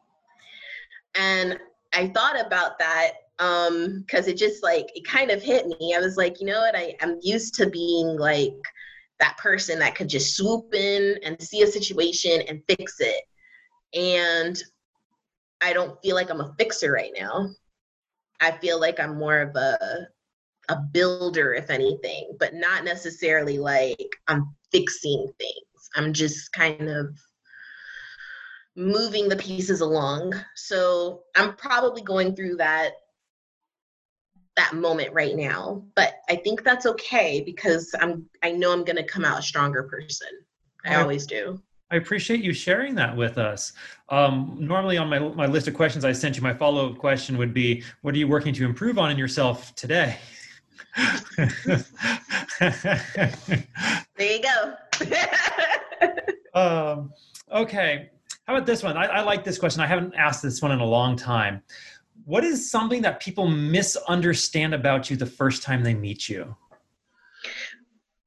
And 1.15 1.59
I 1.93 2.07
thought 2.07 2.39
about 2.39 2.79
that 2.79 3.11
um 3.39 4.03
because 4.05 4.27
it 4.27 4.37
just 4.37 4.63
like 4.63 4.91
it 4.95 5.05
kind 5.05 5.31
of 5.31 5.41
hit 5.41 5.67
me. 5.67 5.95
I 5.95 5.99
was 5.99 6.17
like, 6.17 6.39
you 6.39 6.45
know 6.47 6.59
what? 6.59 6.75
I, 6.75 6.95
I'm 7.01 7.19
used 7.21 7.55
to 7.55 7.69
being 7.69 8.17
like 8.17 8.53
that 9.19 9.37
person 9.37 9.79
that 9.79 9.95
could 9.95 10.09
just 10.09 10.35
swoop 10.35 10.73
in 10.73 11.17
and 11.23 11.41
see 11.41 11.61
a 11.61 11.67
situation 11.67 12.41
and 12.47 12.61
fix 12.67 12.99
it. 12.99 13.23
And 13.93 14.61
I 15.61 15.73
don't 15.73 16.01
feel 16.01 16.15
like 16.15 16.29
I'm 16.29 16.41
a 16.41 16.53
fixer 16.57 16.91
right 16.91 17.11
now. 17.17 17.49
I 18.39 18.51
feel 18.51 18.79
like 18.79 18.99
I'm 18.99 19.17
more 19.17 19.39
of 19.39 19.55
a 19.55 20.07
a 20.69 20.77
builder, 20.93 21.53
if 21.53 21.69
anything, 21.69 22.35
but 22.39 22.53
not 22.53 22.83
necessarily 22.83 23.57
like 23.57 24.15
I'm 24.27 24.55
fixing 24.71 25.27
things. 25.39 25.89
I'm 25.95 26.13
just 26.13 26.53
kind 26.53 26.87
of 26.87 27.17
moving 28.75 29.27
the 29.27 29.35
pieces 29.35 29.81
along. 29.81 30.33
So 30.55 31.23
I'm 31.35 31.55
probably 31.55 32.03
going 32.03 32.35
through 32.35 32.57
that 32.57 32.93
that 34.59 34.73
moment 34.75 35.13
right 35.13 35.37
now, 35.37 35.81
but 35.95 36.15
I 36.29 36.35
think 36.35 36.65
that's 36.65 36.85
okay 36.85 37.41
because 37.41 37.95
I'm 38.01 38.29
I 38.43 38.51
know 38.51 38.73
I'm 38.73 38.83
going 38.83 38.97
to 38.97 39.03
come 39.03 39.23
out 39.23 39.39
a 39.39 39.41
stronger 39.41 39.83
person. 39.83 40.27
I 40.85 40.95
always 40.95 41.25
do. 41.25 41.61
I 41.91 41.95
appreciate 41.95 42.41
you 42.41 42.53
sharing 42.53 42.93
that 42.95 43.15
with 43.15 43.37
us. 43.37 43.73
Um, 44.09 44.57
normally, 44.59 44.97
on 44.97 45.09
my, 45.09 45.19
my 45.19 45.45
list 45.45 45.67
of 45.67 45.73
questions 45.73 46.05
I 46.05 46.11
sent 46.11 46.35
you, 46.35 46.41
my 46.41 46.53
follow 46.53 46.91
up 46.91 46.97
question 46.97 47.37
would 47.37 47.53
be 47.53 47.83
What 48.01 48.13
are 48.13 48.17
you 48.17 48.27
working 48.27 48.53
to 48.55 48.65
improve 48.65 48.99
on 48.99 49.09
in 49.11 49.17
yourself 49.17 49.73
today? 49.75 50.17
there 50.97 51.85
you 54.19 54.41
go. 54.41 54.75
um, 56.53 57.13
okay. 57.51 58.09
How 58.45 58.55
about 58.55 58.65
this 58.65 58.83
one? 58.83 58.97
I, 58.97 59.05
I 59.05 59.21
like 59.21 59.43
this 59.43 59.57
question. 59.57 59.81
I 59.81 59.87
haven't 59.87 60.15
asked 60.15 60.41
this 60.41 60.61
one 60.61 60.71
in 60.71 60.79
a 60.79 60.85
long 60.85 61.15
time. 61.15 61.61
What 62.25 62.43
is 62.43 62.69
something 62.69 63.01
that 63.03 63.19
people 63.19 63.47
misunderstand 63.47 64.73
about 64.73 65.09
you 65.09 65.17
the 65.17 65.25
first 65.25 65.63
time 65.63 65.83
they 65.83 65.93
meet 65.93 66.29
you? 66.29 66.55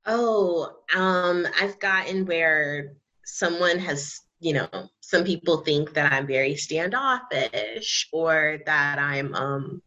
Oh, 0.06 0.72
um, 0.94 1.46
I've 1.60 1.78
gotten 1.78 2.26
where 2.26 2.94
someone 3.24 3.78
has, 3.78 4.18
you 4.40 4.54
know, 4.54 4.68
some 5.00 5.24
people 5.24 5.58
think 5.58 5.94
that 5.94 6.12
I'm 6.12 6.26
very 6.26 6.56
standoffish 6.56 8.08
or 8.12 8.58
that 8.66 8.98
I'm 8.98 9.34
um 9.34 9.82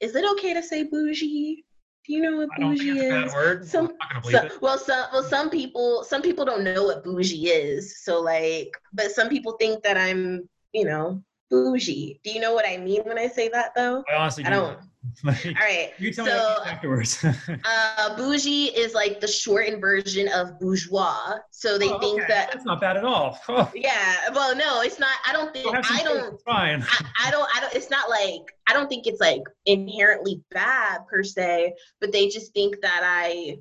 is 0.00 0.14
it 0.14 0.24
okay 0.32 0.54
to 0.54 0.62
say 0.62 0.84
bougie? 0.84 1.64
Do 2.06 2.12
you 2.12 2.22
know 2.22 2.36
what 2.38 2.48
bougie 2.58 2.98
is? 2.98 3.70
Some, 3.70 3.92
some 4.30 4.48
well, 4.60 4.78
some 4.78 5.06
well, 5.12 5.22
some 5.22 5.50
people 5.50 6.04
some 6.04 6.22
people 6.22 6.44
don't 6.44 6.64
know 6.64 6.84
what 6.84 7.04
bougie 7.04 7.48
is. 7.48 8.02
So 8.02 8.20
like, 8.20 8.70
but 8.92 9.10
some 9.10 9.28
people 9.28 9.52
think 9.52 9.82
that 9.82 9.96
I'm, 9.96 10.48
you 10.72 10.84
know, 10.84 11.22
bougie. 11.50 12.20
Do 12.24 12.30
you 12.30 12.40
know 12.40 12.54
what 12.54 12.66
I 12.66 12.76
mean 12.76 13.02
when 13.02 13.18
I 13.18 13.28
say 13.28 13.48
that 13.50 13.74
though? 13.74 14.04
I 14.10 14.16
honestly 14.16 14.44
I 14.44 14.50
don't. 14.50 14.78
Like, 15.22 15.46
All 15.46 15.52
right. 15.52 15.92
You 15.98 16.12
tell 16.12 16.26
so, 16.26 16.32
me 16.64 16.70
afterwards. 16.70 17.24
uh, 17.64 18.16
bougie 18.16 18.66
is 18.66 18.94
like 18.94 19.20
the 19.20 19.26
shortened 19.26 19.80
version 19.80 20.28
of 20.28 20.58
bourgeois. 20.58 21.36
So 21.50 21.78
they 21.78 21.90
oh, 21.90 21.98
think 21.98 22.22
okay. 22.22 22.32
that 22.32 22.50
that's 22.52 22.64
not 22.64 22.80
bad 22.80 22.96
at 22.96 23.04
all. 23.04 23.38
Oh. 23.48 23.70
Yeah. 23.74 24.30
Well, 24.32 24.56
no, 24.56 24.80
it's 24.80 24.98
not. 24.98 25.16
I 25.26 25.32
don't 25.32 25.52
think. 25.52 25.72
I 25.72 26.02
don't. 26.02 26.40
Fine. 26.42 26.82
I, 26.82 27.26
I 27.26 27.30
don't. 27.30 27.48
I 27.54 27.60
don't. 27.60 27.74
It's 27.74 27.90
not 27.90 28.08
like. 28.08 28.40
I 28.66 28.72
don't 28.72 28.88
think 28.88 29.06
it's 29.06 29.20
like 29.20 29.42
inherently 29.66 30.42
bad 30.50 31.06
per 31.08 31.22
se. 31.22 31.74
But 32.00 32.10
they 32.10 32.28
just 32.28 32.52
think 32.54 32.80
that 32.80 33.02
I. 33.04 33.58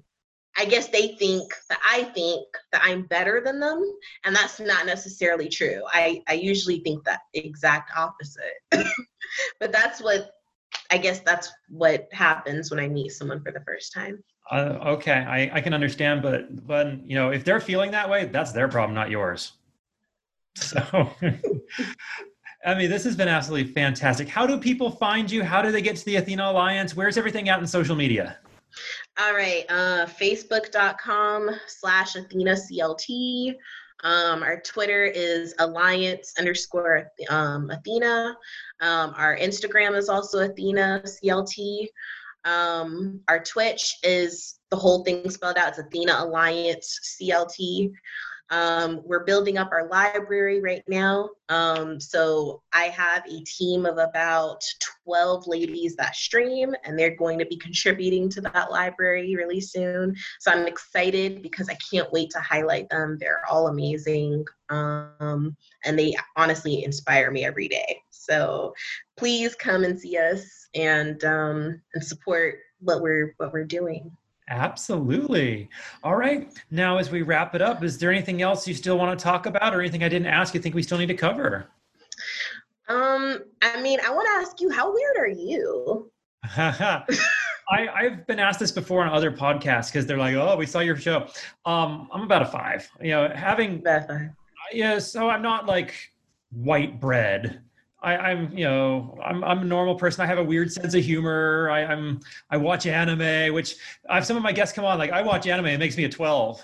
I 0.58 0.66
guess 0.66 0.88
they 0.90 1.16
think 1.16 1.52
that 1.70 1.80
I 1.84 2.04
think 2.04 2.46
that 2.72 2.82
I'm 2.84 3.04
better 3.04 3.42
than 3.44 3.60
them, 3.60 3.84
and 4.24 4.36
that's 4.36 4.60
not 4.60 4.86
necessarily 4.86 5.50
true. 5.50 5.82
I, 5.88 6.22
I 6.28 6.34
usually 6.34 6.80
think 6.80 7.04
that 7.06 7.22
exact 7.34 7.92
opposite. 7.98 8.62
but 9.60 9.72
that's 9.72 10.02
what 10.02 10.32
I 10.92 10.98
guess 10.98 11.22
that's 11.22 11.52
what 11.70 12.08
happens 12.12 12.70
when 12.70 12.80
I 12.80 12.88
meet 12.88 13.12
someone 13.12 13.42
for 13.42 13.52
the 13.52 13.62
first 13.62 13.94
time. 13.94 14.24
Uh, 14.52 14.78
okay, 14.86 15.26
I, 15.28 15.50
I 15.58 15.62
can 15.62 15.74
understand, 15.74 16.22
but 16.22 16.68
but 16.68 17.04
you 17.04 17.16
know, 17.16 17.32
if 17.32 17.44
they're 17.44 17.60
feeling 17.60 17.92
that 17.92 18.10
way, 18.10 18.26
that's 18.26 18.52
their 18.52 18.68
problem, 18.68 18.94
not 18.94 19.10
yours. 19.10 19.54
So, 20.56 21.10
I 22.66 22.76
mean, 22.76 22.88
this 22.88 23.04
has 23.06 23.16
been 23.16 23.28
absolutely 23.28 23.72
fantastic. 23.74 24.30
How 24.30 24.46
do 24.46 24.60
people 24.60 24.92
find 24.92 25.30
you? 25.30 25.44
How 25.44 25.64
do 25.64 25.72
they 25.72 25.82
get 25.82 25.96
to 25.96 26.06
the 26.06 26.18
Athena 26.18 26.52
Alliance? 26.52 26.96
Where's 26.96 27.18
everything 27.18 27.50
out 27.50 27.60
in 27.60 27.66
social 27.66 27.96
media? 27.96 28.38
All 29.20 29.36
right, 29.36 29.64
uh, 29.70 30.08
facebook.com 30.08 31.52
slash 31.68 32.16
Athena 32.16 32.56
CLT. 32.56 33.54
Um, 34.04 34.42
our 34.42 34.60
Twitter 34.62 35.06
is 35.06 35.54
alliance 35.60 36.34
underscore 36.40 37.12
um, 37.30 37.70
Athena. 37.70 38.36
Um, 38.82 39.14
our 39.16 39.38
Instagram 39.38 39.96
is 39.96 40.10
also 40.10 40.40
Athena 40.40 41.04
CLT. 41.06 41.88
Um, 42.44 43.22
our 43.28 43.44
Twitch 43.44 43.98
is 44.02 44.60
the 44.72 44.78
whole 44.78 45.04
thing 45.04 45.30
spelled 45.30 45.58
out. 45.58 45.70
It's 45.70 45.78
Athena 45.78 46.16
Alliance 46.18 47.18
CLT. 47.22 47.92
Um, 48.50 49.02
we're 49.06 49.24
building 49.24 49.58
up 49.58 49.72
our 49.72 49.88
library 49.88 50.62
right 50.62 50.84
now. 50.88 51.30
Um, 51.50 52.00
so 52.00 52.62
I 52.72 52.86
have 52.86 53.24
a 53.26 53.44
team 53.44 53.86
of 53.86 53.98
about 53.98 54.64
12 55.06 55.48
ladies 55.48 55.96
that 55.96 56.16
stream, 56.16 56.76
and 56.84 56.98
they're 56.98 57.16
going 57.16 57.40
to 57.40 57.46
be 57.46 57.58
contributing 57.58 58.30
to 58.30 58.42
that 58.42 58.72
library 58.72 59.36
really 59.36 59.62
soon. 59.62 60.16
So 60.40 60.52
I'm 60.52 60.68
excited 60.68 61.42
because 61.42 61.70
I 61.70 61.78
can't 61.92 62.12
wait 62.12 62.30
to 62.32 62.40
highlight 62.40 62.90
them. 62.90 63.18
They're 63.20 63.44
all 63.50 63.68
amazing, 63.68 64.46
um, 64.70 65.56
and 65.86 65.98
they 65.98 66.16
honestly 66.36 66.84
inspire 66.84 67.32
me 67.32 67.46
every 67.46 67.68
day. 67.68 68.02
So 68.12 68.74
please 69.18 69.56
come 69.56 69.84
and 69.84 70.00
see 70.00 70.18
us 70.18 70.68
and 70.76 71.24
um, 71.24 71.82
and 71.94 72.04
support 72.04 72.60
what 72.80 73.02
we're 73.02 73.34
what 73.38 73.54
we're 73.54 73.66
doing. 73.66 74.12
Absolutely. 74.54 75.68
All 76.04 76.16
right. 76.16 76.54
Now, 76.70 76.98
as 76.98 77.10
we 77.10 77.24
wrap 77.24 77.56
it 77.56 77.62
up, 77.62 77.84
is 77.84 77.98
there 77.98 78.12
anything 78.12 78.44
else 78.44 78.68
you 78.68 78.76
still 78.76 79.00
want 79.00 79.18
to 79.18 79.24
talk 79.24 79.48
about 79.48 79.74
or 79.74 79.80
anything 79.80 80.04
I 80.04 80.10
didn't 80.10 80.28
ask 80.28 80.54
you 80.54 80.60
think 80.60 80.76
we 80.76 80.84
still 80.84 81.00
need 81.00 81.08
to 81.08 81.16
cover? 81.16 81.72
Um, 82.88 83.40
I 83.64 83.82
mean, 83.82 84.00
I 84.06 84.12
want 84.12 84.28
to 84.28 84.48
ask 84.48 84.62
you, 84.62 84.70
how 84.70 84.94
weird 84.94 85.18
are 85.18 85.28
you? 85.28 86.12
I, 86.46 87.08
I've 87.70 88.28
been 88.28 88.38
asked 88.38 88.60
this 88.60 88.72
before 88.72 89.04
on 89.04 89.12
other 89.12 89.32
podcasts 89.32 89.92
because 89.92 90.06
they're 90.06 90.18
like, 90.18 90.36
"Oh, 90.36 90.56
we 90.56 90.68
saw 90.68 90.80
your 90.82 90.98
show." 90.98 91.28
Um, 91.66 92.10
I'm 92.12 92.22
about 92.22 92.42
a 92.42 92.46
five. 92.46 92.88
You 93.02 93.12
know, 93.12 93.30
having 93.34 93.82
yeah. 94.72 95.00
So 95.00 95.30
I'm 95.30 95.42
not 95.42 95.66
like 95.66 95.96
white 96.52 97.00
bread. 97.00 97.63
I, 98.04 98.32
am 98.32 98.56
you 98.56 98.66
know, 98.66 99.18
I'm, 99.24 99.44
I'm 99.44 99.60
a 99.60 99.66
normal 99.66 99.96
person. 99.96 100.22
I 100.22 100.26
have 100.26 100.38
a 100.38 100.44
weird 100.44 100.72
sense 100.72 100.94
of 100.94 101.04
humor. 101.04 101.70
I, 101.72 101.82
am 101.82 102.20
I 102.50 102.58
watch 102.58 102.86
anime, 102.86 103.54
which 103.54 103.78
I 104.10 104.16
have 104.16 104.26
some 104.26 104.36
of 104.36 104.44
my 104.44 104.52
guests 104.52 104.76
come 104.76 104.84
on 104.84 104.98
like 104.98 105.12
I 105.12 105.22
watch 105.22 105.48
anime. 105.48 105.68
It 105.68 105.80
makes 105.80 105.96
me 105.96 106.04
a 106.04 106.10
12. 106.10 106.64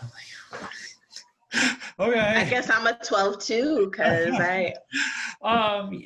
okay. 2.00 2.20
I 2.20 2.44
guess 2.44 2.70
I'm 2.70 2.86
a 2.86 2.98
12 3.04 3.40
too, 3.40 3.90
because 3.90 4.34
I. 4.34 4.74
um, 5.42 6.04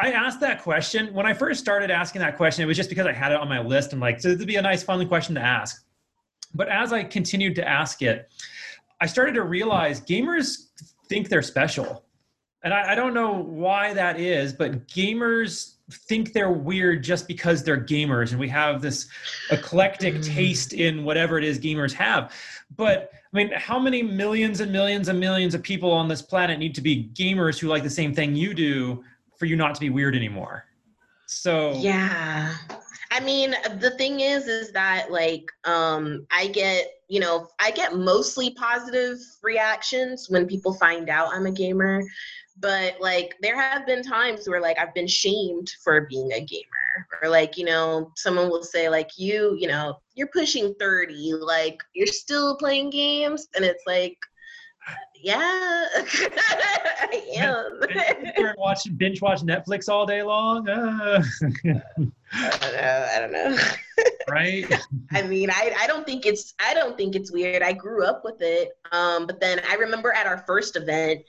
I 0.00 0.10
asked 0.12 0.40
that 0.40 0.62
question 0.62 1.12
when 1.12 1.26
I 1.26 1.34
first 1.34 1.60
started 1.60 1.90
asking 1.90 2.22
that 2.22 2.36
question. 2.36 2.64
It 2.64 2.66
was 2.66 2.78
just 2.78 2.88
because 2.88 3.06
I 3.06 3.12
had 3.12 3.30
it 3.30 3.38
on 3.38 3.48
my 3.48 3.60
list. 3.60 3.92
I'm 3.92 4.00
like, 4.00 4.20
so 4.20 4.28
this 4.28 4.38
would 4.38 4.48
be 4.48 4.56
a 4.56 4.62
nice, 4.62 4.82
fun 4.82 5.06
question 5.06 5.34
to 5.34 5.40
ask. 5.40 5.84
But 6.54 6.68
as 6.68 6.92
I 6.92 7.04
continued 7.04 7.54
to 7.56 7.68
ask 7.68 8.02
it, 8.02 8.28
I 9.00 9.06
started 9.06 9.34
to 9.34 9.42
realize 9.42 10.00
gamers 10.00 10.70
think 11.08 11.28
they're 11.28 11.42
special 11.42 12.04
and 12.62 12.74
I, 12.74 12.92
I, 12.92 12.94
don't 12.94 13.14
know 13.14 13.32
why 13.32 13.94
that 13.94 14.20
is, 14.20 14.52
but 14.52 14.86
gamers 14.86 15.74
think 15.92 16.32
they're 16.32 16.52
weird 16.52 17.02
just 17.02 17.26
because 17.26 17.62
they're 17.62 17.80
gamers, 17.80 18.32
and 18.32 18.40
we 18.40 18.48
have 18.48 18.82
this 18.82 19.06
eclectic 19.50 20.16
mm. 20.16 20.24
taste 20.24 20.72
in 20.72 21.04
whatever 21.04 21.38
it 21.38 21.44
is 21.44 21.58
gamers 21.58 21.92
have. 21.92 22.32
But 22.76 23.10
I 23.14 23.36
mean, 23.36 23.50
how 23.54 23.78
many 23.78 24.02
millions 24.02 24.60
and 24.60 24.70
millions 24.70 25.08
and 25.08 25.18
millions 25.18 25.54
of 25.54 25.62
people 25.62 25.90
on 25.90 26.08
this 26.08 26.22
planet 26.22 26.58
need 26.58 26.74
to 26.74 26.80
be 26.80 27.10
gamers 27.14 27.58
who 27.58 27.68
like 27.68 27.82
the 27.82 27.90
same 27.90 28.14
thing 28.14 28.34
you 28.34 28.54
do 28.54 29.04
for 29.36 29.46
you 29.46 29.56
not 29.56 29.74
to 29.74 29.80
be 29.80 29.90
weird 29.90 30.14
anymore? 30.14 30.66
So 31.26 31.72
yeah. 31.76 32.54
I 33.12 33.20
mean, 33.20 33.54
the 33.78 33.90
thing 33.92 34.20
is, 34.20 34.46
is 34.46 34.70
that 34.72 35.10
like 35.10 35.50
um, 35.64 36.26
I 36.30 36.46
get, 36.48 36.86
you 37.08 37.18
know, 37.18 37.48
I 37.58 37.72
get 37.72 37.96
mostly 37.96 38.50
positive 38.50 39.18
reactions 39.42 40.26
when 40.28 40.46
people 40.46 40.74
find 40.74 41.08
out 41.08 41.32
I'm 41.32 41.46
a 41.46 41.50
gamer 41.50 42.02
but 42.60 42.96
like 43.00 43.34
there 43.40 43.58
have 43.60 43.86
been 43.86 44.02
times 44.02 44.48
where 44.48 44.60
like 44.60 44.78
I've 44.78 44.94
been 44.94 45.06
shamed 45.06 45.70
for 45.82 46.02
being 46.02 46.32
a 46.32 46.40
gamer 46.40 47.06
or 47.22 47.28
like 47.28 47.56
you 47.56 47.64
know 47.64 48.12
someone 48.16 48.48
will 48.50 48.62
say 48.62 48.88
like 48.88 49.10
you 49.16 49.56
you 49.58 49.66
know 49.66 49.98
you're 50.14 50.28
pushing 50.28 50.74
30 50.78 51.34
like 51.40 51.78
you're 51.94 52.06
still 52.06 52.56
playing 52.56 52.90
games? 52.90 53.48
And 53.54 53.64
it's 53.64 53.84
like 53.86 54.16
yeah 55.22 55.38
I 55.94 57.22
am. 57.36 57.80
watch 58.56 58.80
binge 58.96 59.20
watch 59.20 59.40
Netflix 59.40 59.88
all 59.88 60.06
day 60.06 60.22
long? 60.22 60.68
Uh. 60.68 61.22
I 62.32 62.58
don't 62.60 62.72
know 62.72 63.08
I 63.14 63.20
don't 63.20 63.32
know. 63.32 63.58
Right? 64.30 64.64
I 65.12 65.22
mean 65.22 65.50
I, 65.50 65.74
I 65.80 65.86
don't 65.88 66.06
think 66.06 66.24
it's 66.24 66.54
I 66.60 66.72
don't 66.72 66.96
think 66.96 67.16
it's 67.16 67.32
weird. 67.32 67.62
I 67.62 67.72
grew 67.72 68.04
up 68.06 68.22
with 68.24 68.40
it 68.40 68.70
um 68.92 69.26
but 69.26 69.40
then 69.40 69.60
I 69.68 69.74
remember 69.74 70.12
at 70.12 70.26
our 70.26 70.38
first 70.46 70.76
event 70.76 71.22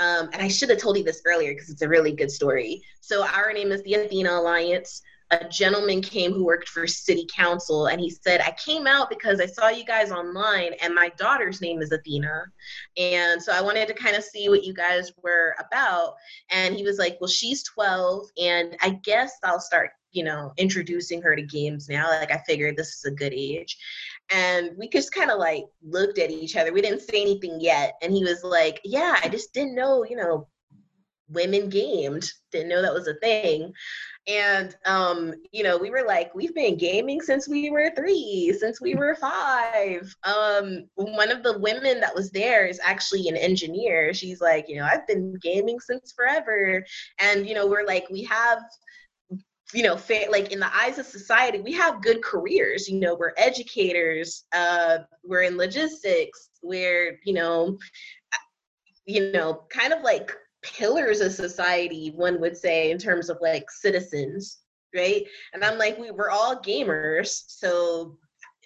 um, 0.00 0.30
and 0.32 0.42
I 0.42 0.48
should 0.48 0.70
have 0.70 0.78
told 0.78 0.96
you 0.96 1.04
this 1.04 1.22
earlier 1.26 1.52
because 1.52 1.68
it's 1.68 1.82
a 1.82 1.88
really 1.88 2.12
good 2.12 2.30
story. 2.30 2.82
So 3.00 3.24
our 3.24 3.52
name 3.52 3.70
is 3.70 3.82
the 3.82 3.94
Athena 3.94 4.30
Alliance. 4.32 5.02
A 5.30 5.46
gentleman 5.48 6.02
came 6.02 6.32
who 6.32 6.44
worked 6.44 6.68
for 6.68 6.86
city 6.88 7.28
council, 7.32 7.86
and 7.86 8.00
he 8.00 8.10
said, 8.10 8.40
"I 8.40 8.52
came 8.52 8.86
out 8.86 9.10
because 9.10 9.40
I 9.40 9.46
saw 9.46 9.68
you 9.68 9.84
guys 9.84 10.10
online, 10.10 10.72
and 10.82 10.92
my 10.92 11.10
daughter's 11.10 11.60
name 11.60 11.82
is 11.82 11.92
Athena, 11.92 12.46
and 12.96 13.40
so 13.40 13.52
I 13.52 13.60
wanted 13.60 13.86
to 13.88 13.94
kind 13.94 14.16
of 14.16 14.24
see 14.24 14.48
what 14.48 14.64
you 14.64 14.74
guys 14.74 15.12
were 15.22 15.54
about." 15.60 16.14
And 16.50 16.74
he 16.74 16.82
was 16.82 16.98
like, 16.98 17.18
"Well, 17.20 17.28
she's 17.28 17.62
12, 17.62 18.26
and 18.42 18.76
I 18.80 18.98
guess 19.04 19.34
I'll 19.44 19.60
start." 19.60 19.90
you 20.12 20.24
know 20.24 20.52
introducing 20.56 21.22
her 21.22 21.36
to 21.36 21.42
games 21.42 21.88
now 21.88 22.08
like 22.08 22.32
i 22.32 22.42
figured 22.46 22.76
this 22.76 22.96
is 22.96 23.04
a 23.04 23.10
good 23.12 23.32
age 23.32 23.76
and 24.30 24.70
we 24.76 24.88
just 24.88 25.12
kind 25.12 25.30
of 25.30 25.38
like 25.38 25.64
looked 25.82 26.18
at 26.18 26.30
each 26.30 26.56
other. 26.56 26.72
We 26.72 26.82
didn't 26.82 27.02
say 27.02 27.20
anything 27.20 27.60
yet. 27.60 27.94
And 28.02 28.12
he 28.12 28.24
was 28.24 28.44
like, 28.44 28.80
Yeah, 28.84 29.18
I 29.22 29.28
just 29.28 29.52
didn't 29.52 29.74
know, 29.74 30.04
you 30.04 30.16
know, 30.16 30.48
women 31.28 31.68
gamed, 31.68 32.30
didn't 32.50 32.68
know 32.68 32.82
that 32.82 32.94
was 32.94 33.06
a 33.06 33.14
thing. 33.14 33.72
And, 34.26 34.76
um, 34.84 35.32
you 35.52 35.62
know, 35.62 35.78
we 35.78 35.90
were 35.90 36.04
like, 36.06 36.34
We've 36.34 36.54
been 36.54 36.76
gaming 36.76 37.20
since 37.20 37.48
we 37.48 37.70
were 37.70 37.90
three, 37.96 38.54
since 38.58 38.80
we 38.80 38.94
were 38.94 39.16
five. 39.16 40.14
Um, 40.24 40.84
one 40.94 41.30
of 41.30 41.42
the 41.42 41.58
women 41.58 42.00
that 42.00 42.14
was 42.14 42.30
there 42.30 42.66
is 42.66 42.80
actually 42.82 43.28
an 43.28 43.36
engineer. 43.36 44.14
She's 44.14 44.40
like, 44.40 44.66
You 44.68 44.76
know, 44.76 44.88
I've 44.90 45.06
been 45.08 45.34
gaming 45.42 45.80
since 45.80 46.12
forever. 46.12 46.84
And, 47.18 47.48
you 47.48 47.54
know, 47.54 47.66
we're 47.66 47.86
like, 47.86 48.06
We 48.10 48.22
have 48.24 48.60
you 49.72 49.82
know 49.82 49.98
like 50.30 50.52
in 50.52 50.60
the 50.60 50.76
eyes 50.76 50.98
of 50.98 51.06
society 51.06 51.60
we 51.60 51.72
have 51.72 52.02
good 52.02 52.22
careers 52.22 52.88
you 52.88 52.98
know 52.98 53.14
we're 53.14 53.32
educators 53.36 54.44
uh 54.52 54.98
we're 55.24 55.42
in 55.42 55.56
logistics 55.56 56.50
we're 56.62 57.18
you 57.24 57.32
know 57.32 57.78
you 59.06 59.32
know 59.32 59.64
kind 59.70 59.92
of 59.92 60.02
like 60.02 60.32
pillars 60.62 61.20
of 61.20 61.32
society 61.32 62.12
one 62.14 62.40
would 62.40 62.56
say 62.56 62.90
in 62.90 62.98
terms 62.98 63.30
of 63.30 63.38
like 63.40 63.70
citizens 63.70 64.58
right? 64.94 65.24
And 65.54 65.64
i'm 65.64 65.78
like 65.78 65.98
we, 65.98 66.10
we're 66.10 66.30
all 66.30 66.60
gamers 66.60 67.44
so 67.46 68.16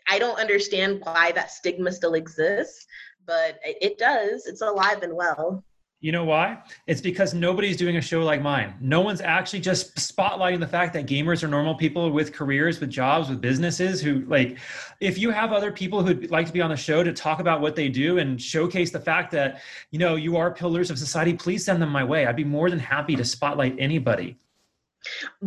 i 0.08 0.18
don't 0.18 0.40
understand 0.40 1.00
why 1.04 1.32
that 1.32 1.50
stigma 1.50 1.92
still 1.92 2.14
exists 2.14 2.86
but 3.26 3.58
it 3.64 3.98
does. 3.98 4.46
It's 4.46 4.60
alive 4.60 5.02
and 5.02 5.14
well 5.14 5.64
you 6.04 6.12
know 6.12 6.26
why? 6.26 6.58
It's 6.86 7.00
because 7.00 7.32
nobody's 7.32 7.78
doing 7.78 7.96
a 7.96 8.00
show 8.02 8.22
like 8.22 8.42
mine. 8.42 8.74
No 8.78 9.00
one's 9.00 9.22
actually 9.22 9.60
just 9.60 9.94
spotlighting 9.94 10.60
the 10.60 10.66
fact 10.66 10.92
that 10.92 11.06
gamers 11.06 11.42
are 11.42 11.48
normal 11.48 11.74
people 11.74 12.10
with 12.10 12.30
careers, 12.30 12.78
with 12.78 12.90
jobs, 12.90 13.30
with 13.30 13.40
businesses 13.40 14.02
who 14.02 14.20
like 14.26 14.58
if 15.00 15.16
you 15.16 15.30
have 15.30 15.54
other 15.54 15.72
people 15.72 16.02
who'd 16.02 16.30
like 16.30 16.46
to 16.46 16.52
be 16.52 16.60
on 16.60 16.68
the 16.68 16.76
show 16.76 17.02
to 17.02 17.10
talk 17.10 17.40
about 17.40 17.62
what 17.62 17.74
they 17.74 17.88
do 17.88 18.18
and 18.18 18.38
showcase 18.38 18.90
the 18.90 19.00
fact 19.00 19.30
that, 19.30 19.62
you 19.92 19.98
know, 19.98 20.16
you 20.16 20.36
are 20.36 20.52
pillars 20.52 20.90
of 20.90 20.98
society, 20.98 21.32
please 21.32 21.64
send 21.64 21.80
them 21.80 21.88
my 21.88 22.04
way. 22.04 22.26
I'd 22.26 22.36
be 22.36 22.44
more 22.44 22.68
than 22.68 22.80
happy 22.80 23.16
to 23.16 23.24
spotlight 23.24 23.74
anybody. 23.78 24.36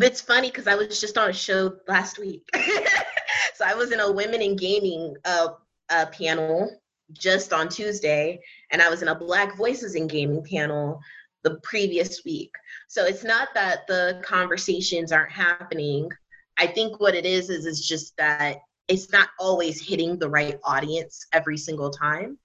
It's 0.02 0.22
funny 0.22 0.50
because 0.50 0.66
I 0.66 0.74
was 0.74 1.00
just 1.00 1.20
on 1.20 1.30
a 1.30 1.34
show 1.34 1.76
last 1.88 2.18
week. 2.18 2.50
so 3.54 3.64
I 3.64 3.76
was 3.76 3.92
in 3.92 4.00
a 4.00 4.12
women 4.12 4.42
in 4.42 4.56
gaming 4.56 5.18
uh, 5.24 5.50
uh, 5.92 6.08
panel 6.08 6.82
just 7.14 7.54
on 7.54 7.70
Tuesday, 7.70 8.40
and 8.72 8.82
I 8.82 8.90
was 8.90 9.02
in 9.02 9.08
a 9.08 9.16
Black 9.16 9.56
Voices 9.56 9.96
in 9.96 10.08
Gaming 10.08 10.44
panel 10.44 11.00
the 11.44 11.60
previous 11.64 12.24
week. 12.26 12.52
So 12.88 13.06
it's 13.06 13.24
not 13.24 13.50
that 13.54 13.88
the 13.88 14.22
conversations 14.24 15.12
aren't 15.12 15.32
happening. 15.32 16.10
I 16.58 16.68
think 16.68 17.00
what 17.00 17.16
it 17.16 17.26
is 17.26 17.50
is 17.50 17.66
is 17.66 17.86
just 17.86 18.16
that 18.18 18.58
it's 18.88 19.12
not 19.12 19.30
always 19.40 19.86
hitting 19.86 20.18
the 20.18 20.30
right 20.30 20.58
audience 20.64 21.26
every 21.34 21.58
single 21.58 21.90
time. 21.90 22.38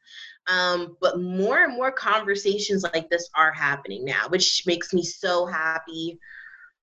Um, 0.48 0.96
but 1.00 1.20
more 1.20 1.62
and 1.62 1.74
more 1.74 1.92
conversations 1.92 2.82
like 2.82 3.08
this 3.08 3.28
are 3.34 3.52
happening 3.52 4.04
now, 4.04 4.28
which 4.28 4.64
makes 4.66 4.92
me 4.92 5.04
so 5.04 5.46
happy 5.46 6.18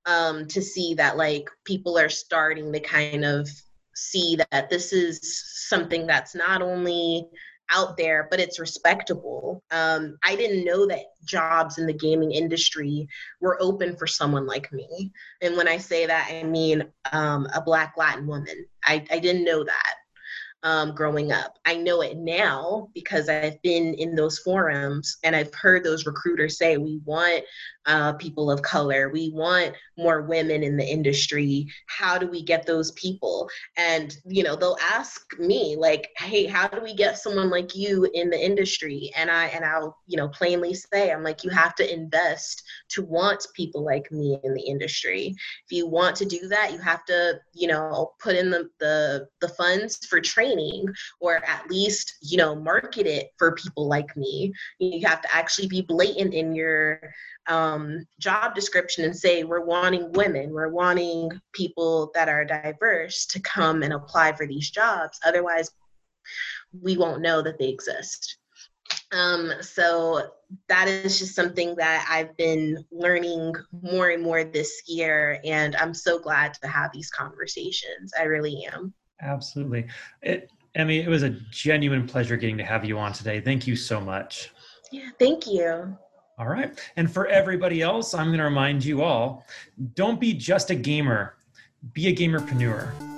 um, 0.05 0.47
to 0.47 0.61
see 0.61 0.93
that 0.95 1.17
like 1.17 1.49
people 1.65 1.97
are 1.97 2.09
starting 2.09 2.71
to 2.71 2.79
kind 2.79 3.25
of 3.25 3.49
see 3.95 4.37
that 4.51 4.69
this 4.69 4.93
is 4.93 5.19
something 5.67 6.07
that's 6.07 6.35
not 6.35 6.61
only 6.61 7.27
out 7.71 7.97
there, 7.97 8.27
but 8.29 8.39
it's 8.39 8.59
respectable. 8.59 9.63
Um, 9.71 10.17
I 10.23 10.35
didn't 10.35 10.65
know 10.65 10.87
that 10.87 11.05
jobs 11.25 11.77
in 11.77 11.85
the 11.85 11.93
gaming 11.93 12.31
industry 12.31 13.07
were 13.41 13.61
open 13.61 13.95
for 13.95 14.07
someone 14.07 14.45
like 14.45 14.71
me. 14.71 15.11
And 15.41 15.55
when 15.55 15.67
I 15.67 15.77
say 15.77 16.05
that, 16.05 16.29
I 16.31 16.43
mean 16.43 16.83
um, 17.11 17.47
a 17.53 17.61
Black 17.61 17.93
Latin 17.97 18.27
woman. 18.27 18.65
I, 18.83 19.05
I 19.11 19.19
didn't 19.19 19.45
know 19.45 19.63
that 19.63 19.93
um, 20.63 20.93
growing 20.93 21.31
up. 21.31 21.57
I 21.65 21.75
know 21.75 22.01
it 22.01 22.17
now 22.17 22.89
because 22.93 23.29
I've 23.29 23.61
been 23.61 23.93
in 23.93 24.15
those 24.15 24.39
forums 24.39 25.17
and 25.23 25.35
I've 25.35 25.53
heard 25.53 25.83
those 25.83 26.05
recruiters 26.05 26.57
say, 26.57 26.77
we 26.77 26.99
want 27.05 27.43
uh, 27.89 28.13
people 28.13 28.51
of 28.51 28.61
color, 28.61 29.09
we 29.09 29.31
want 29.31 29.73
more 29.97 30.21
women 30.21 30.63
in 30.63 30.77
the 30.77 30.85
industry. 30.85 31.67
How 31.87 32.17
do 32.17 32.27
we 32.27 32.43
get 32.43 32.65
those 32.65 32.91
people? 32.91 33.49
And, 33.75 34.15
you 34.25 34.43
know, 34.43 34.55
they'll 34.55 34.77
ask 34.81 35.21
me, 35.39 35.75
like, 35.75 36.09
hey, 36.17 36.45
how 36.45 36.67
do 36.67 36.81
we 36.81 36.93
get 36.93 37.17
someone 37.17 37.49
like 37.49 37.75
you 37.75 38.07
in 38.13 38.29
the 38.29 38.39
industry? 38.39 39.11
And 39.17 39.29
I, 39.29 39.47
and 39.47 39.65
I'll, 39.65 39.97
you 40.07 40.17
know, 40.17 40.29
plainly 40.29 40.73
say, 40.75 41.11
I'm 41.11 41.23
like, 41.23 41.43
you 41.43 41.49
have 41.49 41.75
to 41.75 41.93
invest 41.93 42.63
to 42.89 43.03
want 43.03 43.45
people 43.55 43.83
like 43.83 44.11
me 44.11 44.39
in 44.43 44.53
the 44.53 44.61
industry. 44.61 45.35
If 45.65 45.71
you 45.71 45.87
want 45.87 46.15
to 46.17 46.25
do 46.25 46.47
that, 46.47 46.71
you 46.71 46.77
have 46.77 47.03
to, 47.05 47.39
you 47.53 47.67
know, 47.67 48.13
put 48.19 48.35
in 48.35 48.51
the, 48.51 48.69
the, 48.79 49.27
the 49.41 49.49
funds 49.49 50.05
for 50.05 50.21
training 50.21 50.85
or 51.19 51.43
at 51.47 51.69
least 51.69 52.17
you 52.21 52.37
know 52.37 52.55
market 52.55 53.05
it 53.05 53.29
for 53.37 53.53
people 53.53 53.87
like 53.87 54.15
me 54.15 54.53
you 54.79 55.05
have 55.07 55.21
to 55.21 55.35
actually 55.35 55.67
be 55.67 55.81
blatant 55.81 56.33
in 56.33 56.53
your 56.53 57.01
um, 57.49 58.05
job 58.19 58.55
description 58.55 59.03
and 59.03 59.15
say 59.15 59.43
we're 59.43 59.65
wanting 59.65 60.11
women 60.13 60.51
we're 60.51 60.69
wanting 60.69 61.29
people 61.53 62.11
that 62.13 62.29
are 62.29 62.45
diverse 62.45 63.25
to 63.25 63.39
come 63.41 63.83
and 63.83 63.93
apply 63.93 64.31
for 64.33 64.45
these 64.47 64.69
jobs 64.69 65.19
otherwise 65.25 65.71
we 66.81 66.97
won't 66.97 67.21
know 67.21 67.41
that 67.41 67.57
they 67.57 67.67
exist 67.67 68.37
um, 69.11 69.51
so 69.61 70.31
that 70.67 70.87
is 70.87 71.19
just 71.19 71.35
something 71.35 71.75
that 71.75 72.07
I've 72.09 72.35
been 72.37 72.83
learning 72.91 73.53
more 73.71 74.09
and 74.09 74.21
more 74.21 74.43
this 74.43 74.83
year, 74.87 75.39
and 75.43 75.75
I'm 75.75 75.93
so 75.93 76.19
glad 76.19 76.53
to 76.55 76.67
have 76.67 76.91
these 76.93 77.09
conversations. 77.09 78.13
I 78.19 78.23
really 78.23 78.67
am. 78.71 78.93
Absolutely. 79.21 79.87
It, 80.21 80.49
Emi, 80.77 81.03
it 81.03 81.09
was 81.09 81.23
a 81.23 81.31
genuine 81.51 82.07
pleasure 82.07 82.37
getting 82.37 82.57
to 82.57 82.63
have 82.63 82.85
you 82.85 82.99
on 82.99 83.13
today. 83.13 83.41
Thank 83.41 83.65
you 83.65 83.75
so 83.75 83.99
much. 83.99 84.51
Yeah, 84.91 85.09
thank 85.17 85.47
you. 85.47 85.97
All 86.39 86.47
right. 86.47 86.79
And 86.95 87.11
for 87.11 87.27
everybody 87.27 87.81
else, 87.81 88.13
I'm 88.13 88.27
going 88.27 88.37
to 88.37 88.45
remind 88.45 88.85
you 88.85 89.03
all 89.03 89.45
don't 89.93 90.19
be 90.19 90.33
just 90.33 90.69
a 90.69 90.75
gamer, 90.75 91.35
be 91.93 92.07
a 92.07 92.15
gamerpreneur. 92.15 93.08